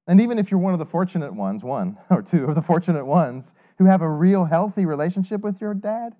And 0.05 0.19
even 0.21 0.38
if 0.38 0.51
you're 0.51 0.59
one 0.59 0.73
of 0.73 0.79
the 0.79 0.86
fortunate 0.86 1.33
ones, 1.33 1.63
one 1.63 1.97
or 2.09 2.21
two 2.21 2.45
of 2.45 2.55
the 2.55 2.62
fortunate 2.62 3.05
ones 3.05 3.55
who 3.77 3.86
have 3.86 4.01
a 4.01 4.09
real 4.09 4.45
healthy 4.45 4.86
relationship 4.86 5.41
with 5.41 5.62
your 5.62 5.73
dad, 5.73 6.15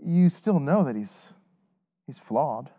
you 0.00 0.28
still 0.30 0.60
know 0.60 0.84
that 0.84 0.96
he's 0.96 1.32
He's 2.06 2.18
flawed. 2.18 2.70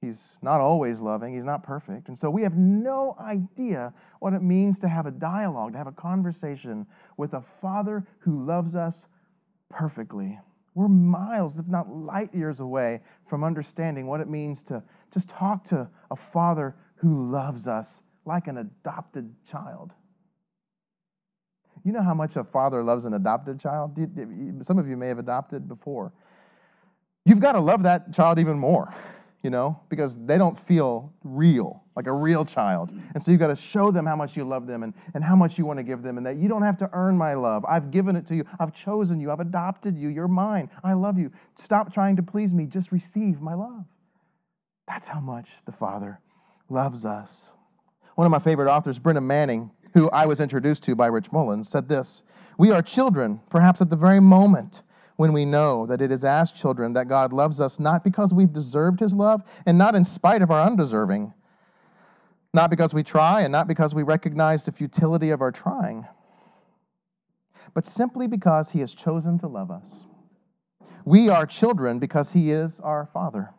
He's 0.00 0.36
not 0.42 0.60
always 0.60 1.00
loving. 1.00 1.34
He's 1.34 1.44
not 1.44 1.62
perfect. 1.62 2.08
And 2.08 2.18
so 2.18 2.28
we 2.28 2.42
have 2.42 2.56
no 2.56 3.16
idea 3.18 3.94
what 4.18 4.34
it 4.34 4.42
means 4.42 4.78
to 4.80 4.88
have 4.88 5.06
a 5.06 5.10
dialogue, 5.10 5.72
to 5.72 5.78
have 5.78 5.86
a 5.86 5.92
conversation 5.92 6.86
with 7.16 7.34
a 7.34 7.40
Father 7.40 8.06
who 8.20 8.38
loves 8.38 8.76
us 8.76 9.06
perfectly. 9.70 10.38
We're 10.74 10.88
miles, 10.88 11.58
if 11.58 11.68
not 11.68 11.90
light 11.90 12.34
years 12.34 12.60
away 12.60 13.00
from 13.26 13.44
understanding 13.44 14.06
what 14.06 14.20
it 14.20 14.28
means 14.28 14.62
to 14.64 14.82
just 15.12 15.28
talk 15.28 15.64
to 15.64 15.88
a 16.10 16.16
Father 16.16 16.74
who 16.96 17.30
loves 17.30 17.68
us 17.68 18.02
like 18.24 18.46
an 18.46 18.58
adopted 18.58 19.34
child. 19.44 19.92
You 21.84 21.92
know 21.92 22.02
how 22.02 22.14
much 22.14 22.36
a 22.36 22.44
father 22.44 22.82
loves 22.84 23.04
an 23.06 23.14
adopted 23.14 23.58
child? 23.58 23.98
Some 24.64 24.78
of 24.78 24.88
you 24.88 24.96
may 24.96 25.08
have 25.08 25.18
adopted 25.18 25.66
before 25.66 26.12
you've 27.24 27.40
got 27.40 27.52
to 27.52 27.60
love 27.60 27.82
that 27.84 28.12
child 28.12 28.38
even 28.38 28.58
more, 28.58 28.94
you 29.42 29.50
know, 29.50 29.80
because 29.88 30.18
they 30.24 30.38
don't 30.38 30.58
feel 30.58 31.12
real, 31.22 31.81
like 31.94 32.06
a 32.06 32.12
real 32.12 32.44
child. 32.44 32.90
And 33.14 33.22
so 33.22 33.30
you've 33.30 33.40
got 33.40 33.48
to 33.48 33.56
show 33.56 33.90
them 33.90 34.06
how 34.06 34.16
much 34.16 34.36
you 34.36 34.44
love 34.44 34.66
them 34.66 34.82
and, 34.82 34.94
and 35.14 35.22
how 35.22 35.36
much 35.36 35.58
you 35.58 35.66
want 35.66 35.78
to 35.78 35.82
give 35.82 36.02
them, 36.02 36.16
and 36.16 36.26
that 36.26 36.36
you 36.36 36.48
don't 36.48 36.62
have 36.62 36.76
to 36.78 36.90
earn 36.92 37.16
my 37.16 37.34
love. 37.34 37.64
I've 37.68 37.90
given 37.90 38.16
it 38.16 38.26
to 38.26 38.36
you. 38.36 38.44
I've 38.58 38.72
chosen 38.72 39.20
you. 39.20 39.30
I've 39.30 39.40
adopted 39.40 39.98
you. 39.98 40.08
You're 40.08 40.28
mine. 40.28 40.70
I 40.82 40.94
love 40.94 41.18
you. 41.18 41.30
Stop 41.54 41.92
trying 41.92 42.16
to 42.16 42.22
please 42.22 42.54
me. 42.54 42.66
Just 42.66 42.92
receive 42.92 43.40
my 43.40 43.54
love. 43.54 43.84
That's 44.86 45.08
how 45.08 45.20
much 45.20 45.64
the 45.64 45.72
Father 45.72 46.20
loves 46.68 47.04
us. 47.04 47.52
One 48.14 48.26
of 48.26 48.30
my 48.30 48.38
favorite 48.38 48.70
authors, 48.70 48.98
Brennan 48.98 49.26
Manning, 49.26 49.70
who 49.94 50.10
I 50.10 50.26
was 50.26 50.40
introduced 50.40 50.82
to 50.84 50.94
by 50.94 51.06
Rich 51.06 51.32
Mullins, 51.32 51.68
said 51.68 51.88
this 51.88 52.22
We 52.58 52.70
are 52.70 52.82
children, 52.82 53.40
perhaps 53.50 53.80
at 53.80 53.90
the 53.90 53.96
very 53.96 54.20
moment 54.20 54.82
when 55.16 55.32
we 55.32 55.44
know 55.44 55.86
that 55.86 56.00
it 56.00 56.10
is 56.10 56.24
as 56.24 56.50
children 56.50 56.94
that 56.94 57.08
God 57.08 57.32
loves 57.32 57.60
us 57.60 57.78
not 57.78 58.02
because 58.02 58.34
we've 58.34 58.52
deserved 58.52 59.00
his 59.00 59.14
love 59.14 59.42
and 59.64 59.78
not 59.78 59.94
in 59.94 60.04
spite 60.04 60.42
of 60.42 60.50
our 60.50 60.66
undeserving, 60.66 61.32
not 62.54 62.70
because 62.70 62.92
we 62.92 63.02
try 63.02 63.40
and 63.40 63.52
not 63.52 63.66
because 63.66 63.94
we 63.94 64.02
recognize 64.02 64.64
the 64.64 64.72
futility 64.72 65.30
of 65.30 65.40
our 65.40 65.52
trying, 65.52 66.06
but 67.74 67.86
simply 67.86 68.26
because 68.26 68.72
he 68.72 68.80
has 68.80 68.94
chosen 68.94 69.38
to 69.38 69.46
love 69.46 69.70
us. 69.70 70.06
We 71.04 71.28
are 71.28 71.46
children 71.46 71.98
because 71.98 72.32
he 72.32 72.50
is 72.50 72.78
our 72.80 73.06
Father. 73.06 73.50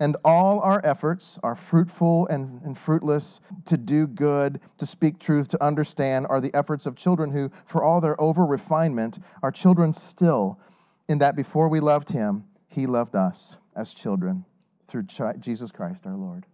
And 0.00 0.16
all 0.24 0.60
our 0.60 0.80
efforts 0.84 1.38
are 1.42 1.54
fruitful 1.54 2.26
and, 2.26 2.60
and, 2.62 2.76
fruitless 2.76 3.40
to 3.66 3.76
do 3.76 4.08
good, 4.08 4.60
to 4.78 4.86
speak 4.86 5.20
truth, 5.20 5.46
to 5.48 5.64
understand, 5.64 6.26
are 6.28 6.40
the 6.40 6.54
efforts 6.54 6.84
of 6.84 6.96
children 6.96 7.30
who, 7.30 7.50
for 7.64 7.84
all 7.84 8.00
their 8.00 8.20
over 8.20 8.44
refinement, 8.44 9.20
are 9.40 9.52
children 9.52 9.92
still 9.92 10.58
in 11.08 11.18
that 11.18 11.36
before 11.36 11.68
we 11.68 11.78
loved 11.78 12.10
him, 12.10 12.44
he 12.66 12.86
loved 12.86 13.14
us 13.14 13.56
as 13.76 13.94
children 13.94 14.44
through 14.84 15.04
Jesus 15.38 15.70
Christ 15.70 16.06
our 16.06 16.16
Lord. 16.16 16.46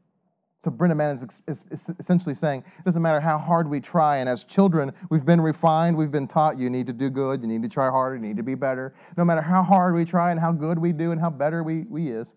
So 0.61 0.71
Brennan 0.71 0.99
Manning 0.99 1.17
is, 1.17 1.43
is, 1.49 1.65
is, 1.71 1.91
essentially 1.99 2.35
saying 2.35 2.65
it 2.79 2.85
doesn't 2.85 3.01
matter 3.01 3.19
how 3.19 3.39
hard 3.39 3.69
we 3.71 3.81
try, 3.81 4.19
and 4.19 4.29
as 4.29 4.45
children, 4.45 4.93
we've 5.09 5.25
been 5.25 5.41
refined, 5.41 5.97
we've 5.97 6.11
been 6.11 6.29
taught 6.29 6.59
you 6.59 6.69
need 6.69 6.87
to 6.89 6.93
do 6.93 7.09
good, 7.09 7.41
you 7.41 7.49
need 7.49 7.63
to 7.63 7.69
try 7.69 7.89
harder, 7.89 8.17
you 8.17 8.21
need 8.21 8.37
to 8.37 8.43
be 8.43 8.55
better. 8.55 8.95
No 9.17 9.25
matter 9.25 9.41
how 9.41 9.63
hard 9.63 9.95
we 9.95 10.05
try 10.05 10.31
and 10.31 10.39
how 10.39 10.53
good 10.53 10.79
we 10.79 10.93
do 10.93 11.13
and 11.13 11.21
how 11.21 11.31
better 11.31 11.63
we, 11.63 11.85
we 11.89 12.09
is, 12.09 12.35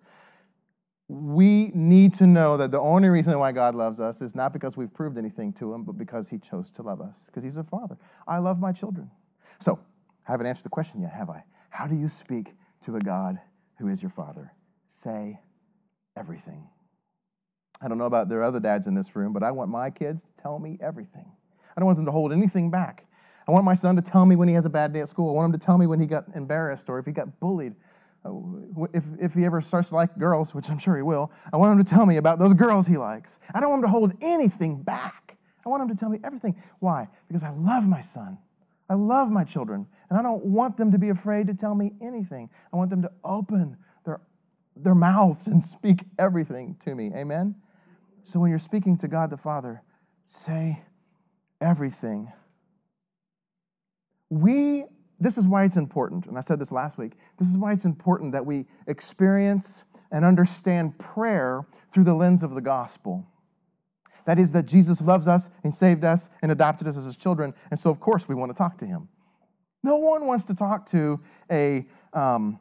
we 1.10 1.70
need 1.74 2.14
to 2.14 2.26
know 2.26 2.56
that 2.56 2.72
the 2.72 2.80
only 2.80 3.10
reason 3.10 3.38
why 3.38 3.52
God 3.52 3.76
loves 3.76 4.00
us 4.00 4.22
is 4.22 4.36
not 4.36 4.54
because 4.54 4.78
we've 4.78 4.94
proved 4.94 5.18
anything 5.18 5.52
to 5.54 5.74
Him, 5.74 5.84
but 5.84 5.98
because 5.98 6.30
He 6.30 6.40
chose 6.40 6.72
to 6.72 6.82
love 6.82 7.02
us, 7.02 7.24
because 7.26 7.44
He's 7.44 7.58
a 7.58 7.64
Father. 7.64 7.98
I 8.26 8.38
love 8.38 8.62
my 8.62 8.72
children. 8.72 9.12
So, 9.60 9.80
I 10.26 10.32
haven't 10.32 10.48
answered 10.48 10.64
the 10.64 10.70
question 10.70 11.02
yet, 11.02 11.12
have 11.12 11.30
I? 11.30 11.44
How 11.70 11.88
do 11.88 11.96
you 11.98 12.08
speak 12.08 12.54
to 12.86 12.96
a 12.96 13.02
God 13.02 13.38
who 13.80 13.90
is 13.90 14.02
your 14.02 14.12
Father? 14.12 14.54
Say 14.86 15.42
everything. 16.16 16.70
I 17.84 17.88
don't 17.88 17.98
know 17.98 18.06
about 18.06 18.30
there 18.30 18.40
are 18.40 18.44
other 18.44 18.60
dads 18.60 18.88
in 18.88 18.96
this 18.96 19.16
room, 19.16 19.34
but 19.34 19.44
I 19.44 19.52
want 19.52 19.70
my 19.70 19.90
kids 19.90 20.24
to 20.26 20.34
tell 20.34 20.60
me 20.60 20.78
everything. 20.82 21.26
I 21.76 21.80
don't 21.80 21.86
want 21.86 21.98
them 21.98 22.06
to 22.06 22.12
hold 22.12 22.32
anything 22.32 22.70
back. 22.70 23.06
I 23.48 23.52
want 23.52 23.66
my 23.66 23.74
son 23.74 23.96
to 23.98 24.02
tell 24.02 24.26
me 24.26 24.36
when 24.36 24.48
he 24.48 24.54
has 24.54 24.66
a 24.66 24.70
bad 24.70 24.94
day 24.94 25.02
at 25.02 25.10
school. 25.10 25.30
I 25.30 25.34
want 25.34 25.54
him 25.54 25.60
to 25.60 25.66
tell 25.66 25.78
me 25.78 25.86
when 25.86 26.00
he 26.00 26.08
got 26.08 26.26
embarrassed 26.34 26.90
or 26.90 26.98
if 26.98 27.06
he 27.06 27.12
got 27.12 27.40
bullied. 27.40 27.76
Uh, 28.26 28.32
if, 28.94 29.04
if 29.20 29.34
he 29.34 29.44
ever 29.44 29.60
starts 29.60 29.90
to 29.90 29.96
like 29.96 30.18
girls, 30.18 30.56
which 30.56 30.70
I'm 30.70 30.78
sure 30.78 30.96
he 30.96 31.02
will, 31.02 31.30
I 31.52 31.58
want 31.58 31.78
him 31.78 31.84
to 31.84 31.90
tell 31.90 32.06
me 32.06 32.16
about 32.16 32.40
those 32.40 32.54
girls 32.54 32.88
he 32.88 32.96
likes. 32.96 33.40
I 33.54 33.60
don't 33.60 33.70
want 33.70 33.80
him 33.80 33.88
to 33.88 33.92
hold 33.92 34.14
anything 34.22 34.82
back. 34.82 35.38
I 35.66 35.70
want 35.70 35.82
him 35.84 35.90
to 35.90 35.96
tell 35.96 36.10
me 36.10 36.20
everything. 36.24 36.56
Why? 36.80 37.10
Because 37.28 37.44
I 37.44 37.50
love 37.50 37.86
my 37.86 38.00
son. 38.00 38.38
I 38.90 38.96
love 38.96 39.30
my 39.30 39.44
children, 39.44 39.88
and 40.10 40.20
I 40.20 40.22
don't 40.22 40.44
want 40.46 40.78
them 40.78 40.92
to 40.92 40.98
be 40.98 41.10
afraid 41.10 41.48
to 41.48 41.54
tell 41.54 41.74
me 41.74 41.94
anything. 42.02 42.50
I 42.72 42.78
want 42.78 42.90
them 42.90 43.02
to 43.02 43.12
open 43.24 43.78
their, 44.06 44.22
their 44.76 44.96
mouths 44.96 45.48
and 45.48 45.64
speak 45.64 46.04
everything 46.18 46.78
to 46.86 46.96
me. 46.96 47.12
Amen? 47.16 47.56
So 48.24 48.40
when 48.40 48.50
you're 48.50 48.60
speaking 48.60 48.98
to 48.98 49.08
God 49.08 49.30
the 49.30 49.38
Father, 49.38 49.84
say 50.24 50.82
everything. 51.60 52.32
We, 54.30 54.86
this 55.20 55.38
is 55.38 55.48
why 55.48 55.66
it's 55.66 55.78
important, 55.78 56.26
and 56.26 56.38
I 56.38 56.42
said 56.42 56.60
this 56.60 56.72
last 56.72 56.98
week, 56.98 57.14
this 57.38 57.50
is 57.50 57.58
why 57.58 57.74
it's 57.74 57.86
important 57.86 58.32
that 58.32 58.46
we 58.46 58.66
experience 58.88 59.84
and 60.12 60.24
understand 60.24 60.98
prayer 60.98 61.66
through 61.90 62.06
the 62.06 62.14
lens 62.14 62.44
of 62.44 62.56
the 62.56 62.62
gospel. 62.62 63.28
That 64.26 64.40
is, 64.40 64.54
that 64.54 64.66
Jesus 64.68 65.02
loves 65.02 65.28
us 65.28 65.50
and 65.64 65.76
saved 65.76 66.06
us 66.06 66.30
and 66.42 66.52
adopted 66.52 66.88
us 66.88 66.96
as 66.96 67.06
his 67.06 67.18
children, 67.18 67.54
and 67.72 67.80
so 67.80 67.90
of 67.90 68.00
course 68.00 68.28
we 68.28 68.36
want 68.36 68.50
to 68.52 68.58
talk 68.58 68.78
to 68.78 68.86
him. 68.86 69.10
No 69.84 69.98
one 69.98 70.26
wants 70.26 70.46
to 70.46 70.56
talk 70.56 70.86
to 70.88 71.20
a, 71.52 71.86
um, 72.14 72.60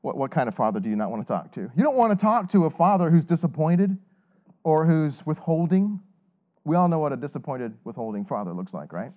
what, 0.00 0.16
what 0.16 0.30
kind 0.32 0.48
of 0.48 0.56
father 0.56 0.80
do 0.80 0.90
you 0.90 0.96
not 0.96 1.10
want 1.10 1.24
to 1.24 1.32
talk 1.32 1.52
to? 1.52 1.60
You 1.60 1.84
don't 1.84 1.96
want 1.96 2.18
to 2.18 2.22
talk 2.22 2.48
to 2.50 2.64
a 2.64 2.70
father 2.70 3.10
who's 3.10 3.24
disappointed 3.24 3.96
or 4.64 4.86
who's 4.86 5.24
withholding. 5.24 6.00
We 6.64 6.74
all 6.74 6.88
know 6.88 6.98
what 6.98 7.12
a 7.12 7.16
disappointed, 7.16 7.74
withholding 7.84 8.24
father 8.24 8.52
looks 8.52 8.74
like, 8.74 8.92
right? 8.92 9.12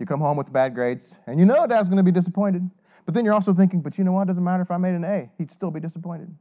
You 0.00 0.06
come 0.06 0.20
home 0.20 0.36
with 0.36 0.52
bad 0.52 0.74
grades, 0.74 1.18
and 1.26 1.38
you 1.38 1.46
know 1.46 1.66
dad's 1.66 1.88
going 1.88 1.98
to 1.98 2.02
be 2.02 2.10
disappointed. 2.10 2.68
But 3.04 3.14
then 3.14 3.24
you're 3.24 3.34
also 3.34 3.54
thinking, 3.54 3.80
but 3.82 3.96
you 3.96 4.04
know 4.04 4.12
what? 4.12 4.22
It 4.22 4.26
doesn't 4.28 4.42
matter 4.44 4.62
if 4.62 4.70
I 4.70 4.76
made 4.78 4.94
an 4.94 5.04
A, 5.04 5.30
he'd 5.38 5.50
still 5.50 5.70
be 5.70 5.80
disappointed. 5.80 6.34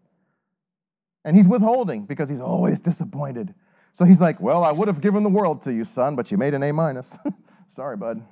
And 1.24 1.36
he's 1.36 1.48
withholding 1.48 2.06
because 2.06 2.30
he's 2.30 2.40
always 2.40 2.80
disappointed. 2.82 3.54
So 3.94 4.06
he's 4.06 4.22
like, 4.22 4.42
Well, 4.42 4.64
I 4.64 4.72
would 4.72 4.88
have 4.88 5.02
given 5.02 5.24
the 5.24 5.30
world 5.30 5.62
to 5.64 5.74
you, 5.74 5.86
son, 5.86 6.16
but 6.16 6.32
you 6.32 6.38
made 6.38 6.54
an 6.54 6.64
A 6.64 6.72
minus. 6.72 7.18
Sorry, 7.68 7.98
bud. 7.98 8.26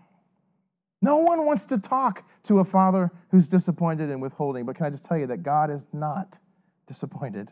No 1.02 1.18
one 1.18 1.46
wants 1.46 1.66
to 1.68 1.78
talk 1.78 2.26
to 2.44 2.60
a 2.60 2.66
father 2.66 3.12
who's 3.30 3.50
disappointed 3.50 4.10
and 4.10 4.22
withholding, 4.22 4.66
but 4.66 4.76
can 4.76 4.86
I 4.86 4.90
just 4.90 5.04
tell 5.04 5.18
you 5.18 5.28
that 5.28 5.44
God 5.44 5.70
is 5.70 5.88
not 5.92 6.40
disappointed? 6.88 7.52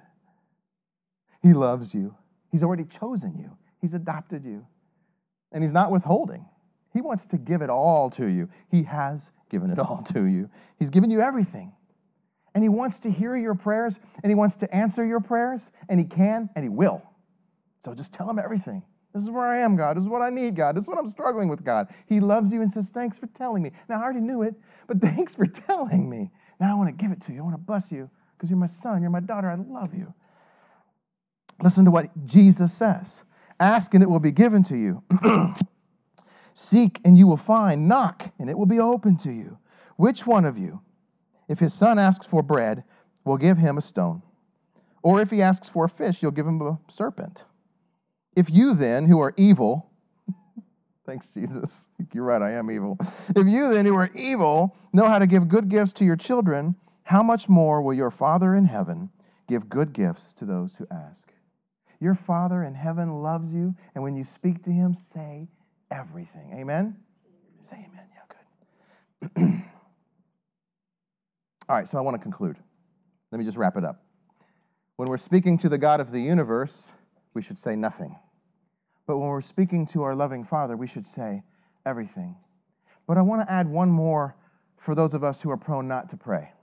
He 1.42 1.54
loves 1.54 1.94
you. 1.94 2.16
He's 2.52 2.64
already 2.64 2.86
chosen 2.86 3.38
you, 3.38 3.58
He's 3.80 3.94
adopted 3.94 4.46
you. 4.46 4.68
And 5.52 5.64
He's 5.64 5.74
not 5.74 5.92
withholding. 5.92 6.46
He 6.94 7.02
wants 7.02 7.26
to 7.28 7.38
give 7.38 7.62
it 7.62 7.70
all 7.70 8.10
to 8.12 8.26
you. 8.26 8.50
He 8.70 8.84
has 8.84 9.32
given 9.50 9.72
it 9.72 9.80
all 9.80 10.04
to 10.14 10.26
you. 10.26 10.50
He's 10.78 10.90
given 10.90 11.10
you 11.10 11.22
everything. 11.22 11.74
And 12.54 12.64
He 12.64 12.70
wants 12.70 13.00
to 13.00 13.12
hear 13.12 13.36
your 13.36 13.56
prayers, 13.56 14.00
and 14.24 14.30
He 14.30 14.36
wants 14.36 14.58
to 14.58 14.76
answer 14.76 15.06
your 15.06 15.20
prayers, 15.20 15.72
and 15.90 16.00
He 16.00 16.06
can, 16.06 16.50
and 16.56 16.64
He 16.64 16.70
will. 16.70 17.02
So 17.80 17.94
just 17.94 18.14
tell 18.14 18.30
Him 18.30 18.40
everything. 18.40 18.84
This 19.14 19.24
is 19.24 19.30
where 19.30 19.46
I 19.46 19.58
am, 19.58 19.76
God. 19.76 19.98
This 19.98 20.04
is 20.04 20.10
what 20.10 20.22
I 20.22 20.30
need, 20.30 20.56
God. 20.56 20.76
This 20.76 20.84
is 20.84 20.88
what 20.88 20.98
I'm 20.98 21.08
struggling 21.08 21.50
with, 21.50 21.66
God. 21.66 21.90
He 22.06 22.22
loves 22.22 22.54
you 22.54 22.62
and 22.62 22.72
says, 22.72 22.92
Thanks 22.92 23.20
for 23.20 23.28
telling 23.28 23.62
me. 23.62 23.72
Now, 23.90 24.00
I 24.00 24.04
already 24.04 24.22
knew 24.22 24.42
it, 24.42 24.56
but 24.88 25.02
thanks 25.02 25.36
for 25.36 25.46
telling 25.46 26.10
me. 26.10 26.32
Now 26.60 26.72
I 26.72 26.74
want 26.76 26.96
to 26.96 27.04
give 27.04 27.12
it 27.12 27.20
to 27.22 27.34
you. 27.34 27.40
I 27.40 27.42
want 27.42 27.56
to 27.56 27.62
bless 27.62 27.92
you 27.92 28.10
because 28.38 28.50
you're 28.50 28.60
my 28.60 28.68
son, 28.68 29.02
you're 29.02 29.12
my 29.12 29.20
daughter. 29.20 29.50
I 29.50 29.56
love 29.56 29.96
you. 29.96 30.14
Listen 31.62 31.86
to 31.86 31.92
what 31.92 32.26
Jesus 32.26 32.74
says 32.74 33.24
Ask 33.60 33.94
and 33.94 34.02
it 34.02 34.10
will 34.10 34.20
be 34.20 34.32
given 34.32 34.64
to 34.64 34.76
you. 34.76 35.04
Seek 36.54 37.00
and 37.06 37.18
you 37.18 37.28
will 37.28 37.38
find. 37.38 37.88
Knock 37.88 38.34
and 38.40 38.50
it 38.50 38.58
will 38.58 38.66
be 38.66 38.80
open 38.80 39.18
to 39.18 39.32
you. 39.32 39.60
Which 39.98 40.26
one 40.26 40.46
of 40.46 40.58
you, 40.58 40.82
if 41.48 41.60
his 41.60 41.74
son 41.74 42.00
asks 42.00 42.26
for 42.26 42.42
bread, 42.42 42.84
will 43.24 43.38
give 43.38 43.58
him 43.58 43.78
a 43.78 43.82
stone? 43.82 44.24
Or 45.04 45.22
if 45.22 45.30
he 45.30 45.42
asks 45.42 45.70
for 45.70 45.86
a 45.86 45.90
fish, 45.90 46.22
you'll 46.22 46.32
give 46.32 46.48
him 46.48 46.62
a 46.62 46.80
serpent? 46.90 47.46
If 48.36 48.50
you 48.50 48.74
then, 48.74 49.06
who 49.06 49.20
are 49.20 49.34
evil, 49.38 49.92
thanks, 51.06 51.30
Jesus, 51.30 51.90
you're 52.14 52.24
right, 52.24 52.42
I 52.42 52.52
am 52.52 52.72
evil. 52.72 52.98
If 53.00 53.48
you 53.48 53.74
then, 53.74 53.86
who 53.86 53.96
are 53.96 54.10
evil, 54.16 54.76
know 54.94 55.08
how 55.08 55.20
to 55.20 55.28
give 55.28 55.48
good 55.48 55.70
gifts 55.70 55.94
to 55.94 56.06
your 56.06 56.16
children, 56.16 56.76
how 57.04 57.22
much 57.22 57.50
more 57.50 57.82
will 57.82 57.94
your 57.94 58.12
Father 58.12 58.56
in 58.56 58.66
heaven 58.66 59.10
give 59.48 59.70
good 59.70 59.94
gifts 59.94 60.34
to 60.34 60.46
those 60.46 60.78
who 60.78 60.88
ask? 60.90 61.34
Your 62.02 62.16
Father 62.16 62.64
in 62.64 62.74
heaven 62.74 63.14
loves 63.22 63.54
you, 63.54 63.76
and 63.94 64.04
when 64.04 64.18
you 64.18 64.24
speak 64.24 64.64
to 64.64 64.72
him, 64.72 64.96
say 64.96 65.48
everything. 65.92 66.52
Amen? 66.52 66.98
Say 67.62 67.88
amen. 67.88 68.08
Yeah, 68.12 69.30
good. 69.36 69.64
All 71.70 71.76
right, 71.76 71.88
so 71.88 72.00
I 72.00 72.02
want 72.02 72.16
to 72.16 72.20
conclude. 72.20 72.58
Let 73.32 73.38
me 73.38 73.46
just 73.46 73.56
wrap 73.56 73.78
it 73.78 73.86
up. 73.86 74.04
When 74.96 75.10
we're 75.10 75.18
speaking 75.18 75.60
to 75.60 75.70
the 75.70 75.78
God 75.78 76.02
of 76.02 76.12
the 76.12 76.20
universe, 76.20 76.94
we 77.36 77.44
should 77.44 77.60
say 77.60 77.76
nothing. 77.76 78.18
But 79.06 79.20
when 79.20 79.30
we're 79.30 79.42
speaking 79.42 79.86
to 79.88 80.02
our 80.02 80.16
loving 80.16 80.44
Father, 80.44 80.76
we 80.76 80.88
should 80.88 81.06
say 81.06 81.44
everything. 81.86 82.36
But 83.06 83.20
I 83.20 83.22
want 83.22 83.48
to 83.48 83.54
add 83.54 83.68
one 83.68 83.90
more 83.92 84.36
for 84.76 84.96
those 84.96 85.14
of 85.14 85.24
us 85.24 85.42
who 85.42 85.52
are 85.52 85.58
prone 85.58 85.88
not 85.88 86.10
to 86.10 86.18
pray. 86.18 86.54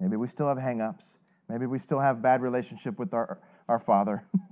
Maybe 0.00 0.16
we 0.16 0.26
still 0.26 0.48
have 0.48 0.58
hangups. 0.58 1.18
Maybe 1.48 1.66
we 1.66 1.78
still 1.78 2.00
have 2.00 2.20
bad 2.20 2.42
relationship 2.42 2.98
with 2.98 3.14
our, 3.14 3.38
our 3.68 3.78
Father. 3.78 4.24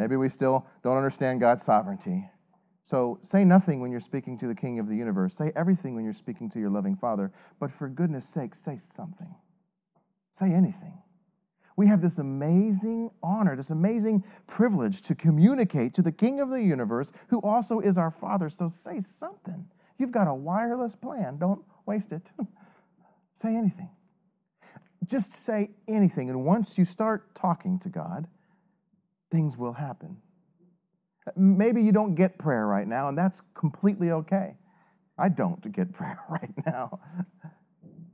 Maybe 0.00 0.16
we 0.16 0.30
still 0.30 0.66
don't 0.82 0.96
understand 0.96 1.40
God's 1.40 1.62
sovereignty. 1.62 2.26
So 2.82 3.18
say 3.20 3.44
nothing 3.44 3.80
when 3.80 3.90
you're 3.90 4.00
speaking 4.00 4.38
to 4.38 4.46
the 4.46 4.54
King 4.54 4.78
of 4.78 4.88
the 4.88 4.96
universe. 4.96 5.34
Say 5.34 5.52
everything 5.54 5.94
when 5.94 6.04
you're 6.04 6.14
speaking 6.14 6.48
to 6.50 6.58
your 6.58 6.70
loving 6.70 6.96
Father. 6.96 7.30
But 7.58 7.70
for 7.70 7.86
goodness 7.86 8.26
sake, 8.26 8.54
say 8.54 8.78
something. 8.78 9.34
Say 10.30 10.54
anything. 10.54 11.02
We 11.76 11.86
have 11.88 12.00
this 12.00 12.16
amazing 12.16 13.10
honor, 13.22 13.56
this 13.56 13.68
amazing 13.68 14.24
privilege 14.46 15.02
to 15.02 15.14
communicate 15.14 15.92
to 15.94 16.02
the 16.02 16.12
King 16.12 16.40
of 16.40 16.48
the 16.48 16.62
universe, 16.62 17.12
who 17.28 17.40
also 17.42 17.78
is 17.80 17.98
our 17.98 18.10
Father. 18.10 18.48
So 18.48 18.68
say 18.68 19.00
something. 19.00 19.66
You've 19.98 20.12
got 20.12 20.28
a 20.28 20.34
wireless 20.34 20.94
plan. 20.94 21.36
Don't 21.36 21.62
waste 21.84 22.10
it. 22.12 22.22
say 23.34 23.54
anything. 23.54 23.90
Just 25.04 25.34
say 25.34 25.72
anything. 25.86 26.30
And 26.30 26.42
once 26.46 26.78
you 26.78 26.86
start 26.86 27.34
talking 27.34 27.78
to 27.80 27.90
God, 27.90 28.28
things 29.30 29.56
will 29.56 29.74
happen. 29.74 30.18
Maybe 31.36 31.82
you 31.82 31.92
don't 31.92 32.14
get 32.14 32.38
prayer 32.38 32.66
right 32.66 32.86
now, 32.86 33.08
and 33.08 33.16
that's 33.16 33.42
completely 33.54 34.10
okay. 34.10 34.56
I 35.18 35.28
don't 35.28 35.70
get 35.72 35.92
prayer 35.92 36.20
right 36.28 36.54
now. 36.66 37.00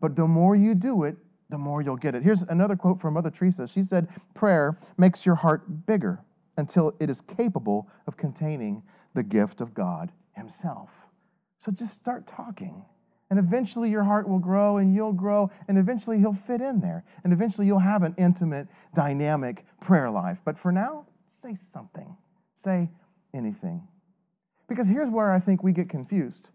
But 0.00 0.16
the 0.16 0.26
more 0.26 0.54
you 0.54 0.74
do 0.74 1.04
it, 1.04 1.16
the 1.48 1.58
more 1.58 1.80
you'll 1.80 1.96
get 1.96 2.14
it. 2.14 2.22
Here's 2.22 2.42
another 2.42 2.76
quote 2.76 3.00
from 3.00 3.14
Mother 3.14 3.30
Teresa. 3.30 3.68
She 3.68 3.82
said, 3.82 4.08
Prayer 4.34 4.78
makes 4.98 5.24
your 5.24 5.36
heart 5.36 5.86
bigger 5.86 6.24
until 6.56 6.96
it 7.00 7.08
is 7.08 7.20
capable 7.20 7.88
of 8.06 8.16
containing 8.16 8.82
the 9.14 9.22
gift 9.22 9.60
of 9.60 9.72
God 9.72 10.12
Himself. 10.32 11.06
So 11.58 11.72
just 11.72 11.94
start 11.94 12.26
talking. 12.26 12.84
And 13.28 13.38
eventually 13.38 13.90
your 13.90 14.04
heart 14.04 14.28
will 14.28 14.38
grow 14.38 14.76
and 14.76 14.94
you'll 14.94 15.12
grow, 15.12 15.50
and 15.66 15.78
eventually 15.78 16.18
he'll 16.18 16.32
fit 16.32 16.60
in 16.60 16.80
there. 16.80 17.04
And 17.24 17.32
eventually 17.32 17.66
you'll 17.66 17.80
have 17.80 18.02
an 18.02 18.14
intimate, 18.16 18.68
dynamic 18.94 19.64
prayer 19.80 20.10
life. 20.10 20.38
But 20.44 20.58
for 20.58 20.70
now, 20.70 21.06
say 21.24 21.54
something. 21.54 22.16
Say 22.54 22.90
anything. 23.34 23.86
Because 24.68 24.88
here's 24.88 25.10
where 25.10 25.32
I 25.32 25.38
think 25.38 25.62
we 25.62 25.72
get 25.72 25.88
confused 25.88 26.50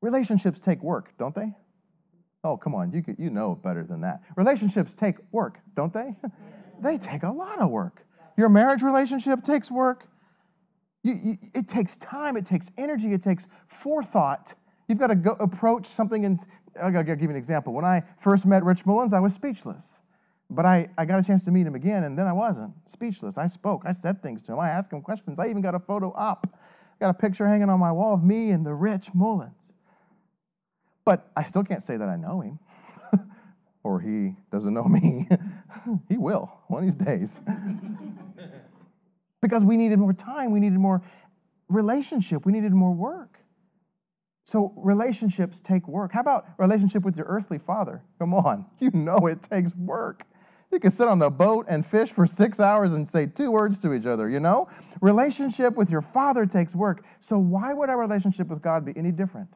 relationships 0.00 0.60
take 0.60 0.82
work, 0.82 1.16
don't 1.18 1.34
they? 1.34 1.54
Oh, 2.44 2.58
come 2.58 2.74
on, 2.74 2.92
you, 2.92 3.02
you 3.18 3.30
know 3.30 3.54
better 3.54 3.84
than 3.84 4.02
that. 4.02 4.20
Relationships 4.36 4.92
take 4.92 5.16
work, 5.32 5.60
don't 5.74 5.94
they? 5.94 6.14
they 6.82 6.98
take 6.98 7.22
a 7.22 7.30
lot 7.30 7.58
of 7.58 7.70
work. 7.70 8.04
Your 8.36 8.50
marriage 8.50 8.82
relationship 8.82 9.42
takes 9.42 9.70
work. 9.70 10.06
You, 11.02 11.14
you, 11.22 11.38
it 11.54 11.68
takes 11.68 11.96
time, 11.96 12.36
it 12.36 12.44
takes 12.44 12.70
energy, 12.76 13.14
it 13.14 13.22
takes 13.22 13.46
forethought 13.66 14.54
You've 14.88 14.98
got 14.98 15.08
to 15.08 15.14
go 15.14 15.32
approach 15.32 15.86
something, 15.86 16.24
and 16.24 16.38
I'll 16.80 17.02
give 17.02 17.22
you 17.22 17.30
an 17.30 17.36
example. 17.36 17.72
When 17.72 17.84
I 17.84 18.02
first 18.18 18.46
met 18.46 18.64
Rich 18.64 18.84
Mullins, 18.84 19.12
I 19.12 19.20
was 19.20 19.32
speechless. 19.32 20.00
But 20.50 20.66
I, 20.66 20.88
I 20.98 21.04
got 21.04 21.18
a 21.18 21.22
chance 21.22 21.44
to 21.44 21.50
meet 21.50 21.66
him 21.66 21.74
again, 21.74 22.04
and 22.04 22.18
then 22.18 22.26
I 22.26 22.32
wasn't 22.32 22.74
speechless. 22.84 23.38
I 23.38 23.46
spoke. 23.46 23.82
I 23.86 23.92
said 23.92 24.22
things 24.22 24.42
to 24.42 24.52
him. 24.52 24.60
I 24.60 24.68
asked 24.68 24.92
him 24.92 25.00
questions. 25.00 25.38
I 25.38 25.48
even 25.48 25.62
got 25.62 25.74
a 25.74 25.80
photo 25.80 26.12
op. 26.14 26.46
I 26.52 27.04
got 27.04 27.10
a 27.10 27.14
picture 27.14 27.48
hanging 27.48 27.70
on 27.70 27.80
my 27.80 27.90
wall 27.90 28.14
of 28.14 28.22
me 28.22 28.50
and 28.50 28.64
the 28.64 28.74
Rich 28.74 29.14
Mullins. 29.14 29.74
But 31.04 31.30
I 31.36 31.42
still 31.42 31.64
can't 31.64 31.82
say 31.82 31.96
that 31.96 32.08
I 32.08 32.16
know 32.16 32.40
him. 32.40 32.58
or 33.82 34.00
he 34.00 34.36
doesn't 34.52 34.72
know 34.72 34.84
me. 34.84 35.28
he 36.08 36.16
will 36.18 36.52
one 36.68 36.82
of 36.82 36.86
these 36.86 36.94
days. 36.94 37.40
because 39.42 39.64
we 39.64 39.76
needed 39.76 39.98
more 39.98 40.12
time, 40.12 40.52
we 40.52 40.60
needed 40.60 40.78
more 40.78 41.02
relationship, 41.68 42.46
we 42.46 42.52
needed 42.52 42.72
more 42.72 42.92
work. 42.92 43.40
So 44.44 44.74
relationships 44.76 45.60
take 45.60 45.88
work. 45.88 46.12
How 46.12 46.20
about 46.20 46.46
relationship 46.58 47.02
with 47.02 47.16
your 47.16 47.26
earthly 47.26 47.58
father? 47.58 48.02
Come 48.18 48.34
on, 48.34 48.66
you 48.78 48.90
know 48.92 49.26
it 49.26 49.42
takes 49.42 49.74
work. 49.74 50.24
You 50.70 50.80
can 50.80 50.90
sit 50.90 51.06
on 51.06 51.20
the 51.20 51.30
boat 51.30 51.66
and 51.68 51.86
fish 51.86 52.10
for 52.10 52.26
six 52.26 52.58
hours 52.58 52.92
and 52.92 53.06
say 53.06 53.26
two 53.26 53.50
words 53.52 53.78
to 53.80 53.94
each 53.94 54.06
other, 54.06 54.28
you 54.28 54.40
know? 54.40 54.68
Relationship 55.00 55.76
with 55.76 55.88
your 55.88 56.02
father 56.02 56.46
takes 56.46 56.74
work. 56.74 57.04
So 57.20 57.38
why 57.38 57.72
would 57.72 57.88
our 57.88 57.98
relationship 57.98 58.48
with 58.48 58.60
God 58.60 58.84
be 58.84 58.92
any 58.96 59.12
different? 59.12 59.48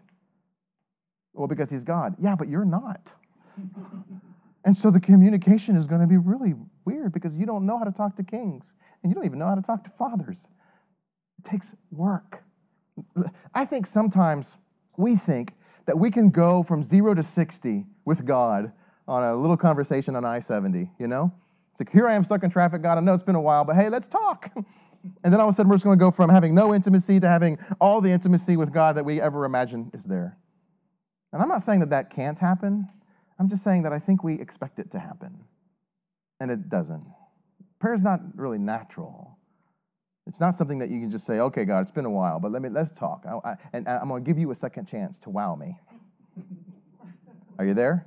Well, 1.32 1.48
because 1.48 1.70
he's 1.70 1.82
God. 1.82 2.14
Yeah, 2.20 2.36
but 2.36 2.48
you're 2.48 2.64
not. 2.64 3.12
and 4.64 4.76
so 4.76 4.92
the 4.92 5.00
communication 5.00 5.74
is 5.74 5.88
going 5.88 6.00
to 6.00 6.06
be 6.06 6.16
really 6.16 6.54
weird 6.84 7.12
because 7.12 7.36
you 7.36 7.46
don't 7.46 7.66
know 7.66 7.78
how 7.78 7.84
to 7.84 7.92
talk 7.92 8.14
to 8.16 8.22
kings 8.22 8.76
and 9.02 9.10
you 9.10 9.14
don't 9.14 9.24
even 9.24 9.40
know 9.40 9.48
how 9.48 9.56
to 9.56 9.62
talk 9.62 9.82
to 9.84 9.90
fathers. 9.90 10.48
It 11.38 11.44
takes 11.44 11.74
work. 11.90 12.44
I 13.52 13.64
think 13.64 13.86
sometimes 13.86 14.56
we 14.98 15.16
think 15.16 15.54
that 15.86 15.98
we 15.98 16.10
can 16.10 16.28
go 16.28 16.62
from 16.62 16.82
zero 16.82 17.14
to 17.14 17.22
60 17.22 17.86
with 18.04 18.26
God 18.26 18.72
on 19.06 19.24
a 19.24 19.34
little 19.34 19.56
conversation 19.56 20.14
on 20.16 20.24
I 20.24 20.40
70, 20.40 20.90
you 20.98 21.06
know? 21.06 21.32
It's 21.70 21.80
like, 21.80 21.90
here 21.90 22.06
I 22.06 22.14
am 22.14 22.24
stuck 22.24 22.42
in 22.42 22.50
traffic, 22.50 22.82
God. 22.82 22.98
I 22.98 23.00
know 23.00 23.14
it's 23.14 23.22
been 23.22 23.36
a 23.36 23.40
while, 23.40 23.64
but 23.64 23.76
hey, 23.76 23.88
let's 23.88 24.06
talk. 24.06 24.52
And 25.22 25.32
then 25.32 25.40
all 25.40 25.48
of 25.48 25.52
a 25.52 25.54
sudden, 25.54 25.70
we're 25.70 25.76
just 25.76 25.84
going 25.84 25.96
to 25.96 26.04
go 26.04 26.10
from 26.10 26.28
having 26.28 26.56
no 26.56 26.74
intimacy 26.74 27.20
to 27.20 27.28
having 27.28 27.56
all 27.80 28.00
the 28.00 28.10
intimacy 28.10 28.56
with 28.56 28.72
God 28.72 28.96
that 28.96 29.04
we 29.04 29.20
ever 29.20 29.44
imagine 29.44 29.92
is 29.94 30.04
there. 30.04 30.36
And 31.32 31.40
I'm 31.40 31.48
not 31.48 31.62
saying 31.62 31.80
that 31.80 31.90
that 31.90 32.10
can't 32.10 32.36
happen. 32.36 32.88
I'm 33.38 33.48
just 33.48 33.62
saying 33.62 33.84
that 33.84 33.92
I 33.92 34.00
think 34.00 34.24
we 34.24 34.34
expect 34.40 34.80
it 34.80 34.90
to 34.90 34.98
happen. 34.98 35.44
And 36.40 36.50
it 36.50 36.68
doesn't. 36.68 37.06
Prayer 37.78 37.94
is 37.94 38.02
not 38.02 38.20
really 38.34 38.58
natural. 38.58 39.37
It's 40.28 40.40
not 40.40 40.54
something 40.54 40.78
that 40.80 40.90
you 40.90 41.00
can 41.00 41.10
just 41.10 41.24
say, 41.24 41.40
okay, 41.40 41.64
God, 41.64 41.80
it's 41.80 41.90
been 41.90 42.04
a 42.04 42.10
while, 42.10 42.38
but 42.38 42.52
let 42.52 42.60
me, 42.60 42.68
let's 42.68 42.92
talk. 42.92 43.24
I, 43.26 43.52
I, 43.52 43.56
and 43.72 43.88
I'm 43.88 44.08
going 44.08 44.22
to 44.22 44.28
give 44.28 44.38
you 44.38 44.50
a 44.50 44.54
second 44.54 44.86
chance 44.86 45.18
to 45.20 45.30
wow 45.30 45.54
me. 45.54 45.78
Are 47.58 47.64
you 47.64 47.72
there? 47.72 48.06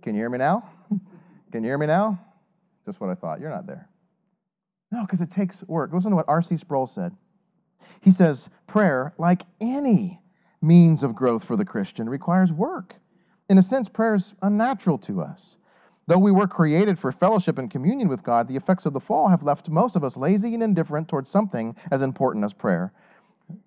Can 0.00 0.14
you 0.14 0.22
hear 0.22 0.30
me 0.30 0.38
now? 0.38 0.68
Can 1.52 1.62
you 1.62 1.68
hear 1.68 1.78
me 1.78 1.86
now? 1.86 2.18
Just 2.86 3.00
what 3.00 3.10
I 3.10 3.14
thought. 3.14 3.40
You're 3.40 3.50
not 3.50 3.66
there. 3.66 3.88
No, 4.90 5.02
because 5.02 5.20
it 5.20 5.30
takes 5.30 5.62
work. 5.64 5.92
Listen 5.92 6.10
to 6.10 6.16
what 6.16 6.24
R.C. 6.26 6.56
Sproul 6.56 6.86
said. 6.86 7.14
He 8.00 8.10
says, 8.10 8.48
prayer, 8.66 9.12
like 9.18 9.42
any 9.60 10.22
means 10.62 11.02
of 11.02 11.14
growth 11.14 11.44
for 11.44 11.54
the 11.54 11.64
Christian, 11.66 12.08
requires 12.08 12.50
work. 12.50 12.96
In 13.50 13.58
a 13.58 13.62
sense, 13.62 13.90
prayer 13.90 14.14
is 14.14 14.34
unnatural 14.40 14.96
to 14.98 15.20
us. 15.20 15.58
Though 16.06 16.18
we 16.18 16.30
were 16.30 16.46
created 16.46 16.98
for 16.98 17.10
fellowship 17.10 17.58
and 17.58 17.70
communion 17.70 18.08
with 18.08 18.22
God, 18.22 18.46
the 18.46 18.56
effects 18.56 18.86
of 18.86 18.92
the 18.92 19.00
fall 19.00 19.28
have 19.28 19.42
left 19.42 19.68
most 19.68 19.96
of 19.96 20.04
us 20.04 20.16
lazy 20.16 20.54
and 20.54 20.62
indifferent 20.62 21.08
towards 21.08 21.30
something 21.30 21.76
as 21.90 22.00
important 22.00 22.44
as 22.44 22.54
prayer. 22.54 22.92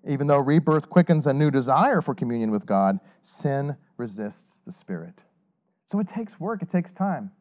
Even 0.06 0.26
though 0.26 0.38
rebirth 0.38 0.88
quickens 0.88 1.26
a 1.26 1.34
new 1.34 1.50
desire 1.50 2.00
for 2.00 2.14
communion 2.14 2.50
with 2.50 2.66
God, 2.66 2.98
sin 3.20 3.76
resists 3.96 4.60
the 4.60 4.72
Spirit. 4.72 5.20
So 5.86 5.98
it 6.00 6.06
takes 6.06 6.40
work, 6.40 6.62
it 6.62 6.68
takes 6.68 6.92
time. 6.92 7.32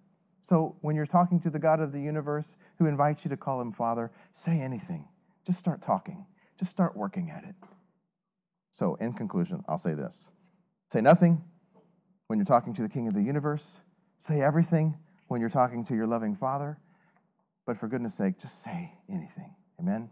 So 0.42 0.76
when 0.82 0.96
you're 0.96 1.06
talking 1.06 1.40
to 1.42 1.50
the 1.50 1.60
God 1.60 1.80
of 1.80 1.92
the 1.92 2.02
universe 2.02 2.58
who 2.78 2.86
invites 2.86 3.24
you 3.24 3.30
to 3.30 3.38
call 3.38 3.62
him 3.62 3.72
Father, 3.72 4.12
say 4.34 4.60
anything. 4.60 5.08
Just 5.46 5.60
start 5.60 5.82
talking, 5.82 6.26
just 6.58 6.72
start 6.72 6.96
working 6.96 7.30
at 7.30 7.44
it. 7.44 7.56
So, 8.72 8.96
in 8.96 9.14
conclusion, 9.14 9.64
I'll 9.68 9.78
say 9.78 9.94
this 9.94 10.28
say 10.92 11.02
nothing 11.02 11.44
when 12.28 12.38
you're 12.38 12.46
talking 12.46 12.74
to 12.76 12.82
the 12.82 12.90
King 12.90 13.08
of 13.08 13.14
the 13.14 13.22
universe, 13.22 13.80
say 14.20 14.42
everything 14.42 14.98
when 15.28 15.42
you're 15.42 15.50
talking 15.50 15.84
to 15.86 15.96
your 15.96 16.06
loving 16.06 16.36
Father, 16.36 16.78
but 17.66 17.78
for 17.78 17.88
goodness 17.88 18.14
sake, 18.14 18.38
just 18.40 18.62
say 18.62 18.94
anything. 19.10 19.56
Amen? 19.80 20.10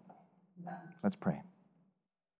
Let's 1.03 1.15
pray. 1.15 1.41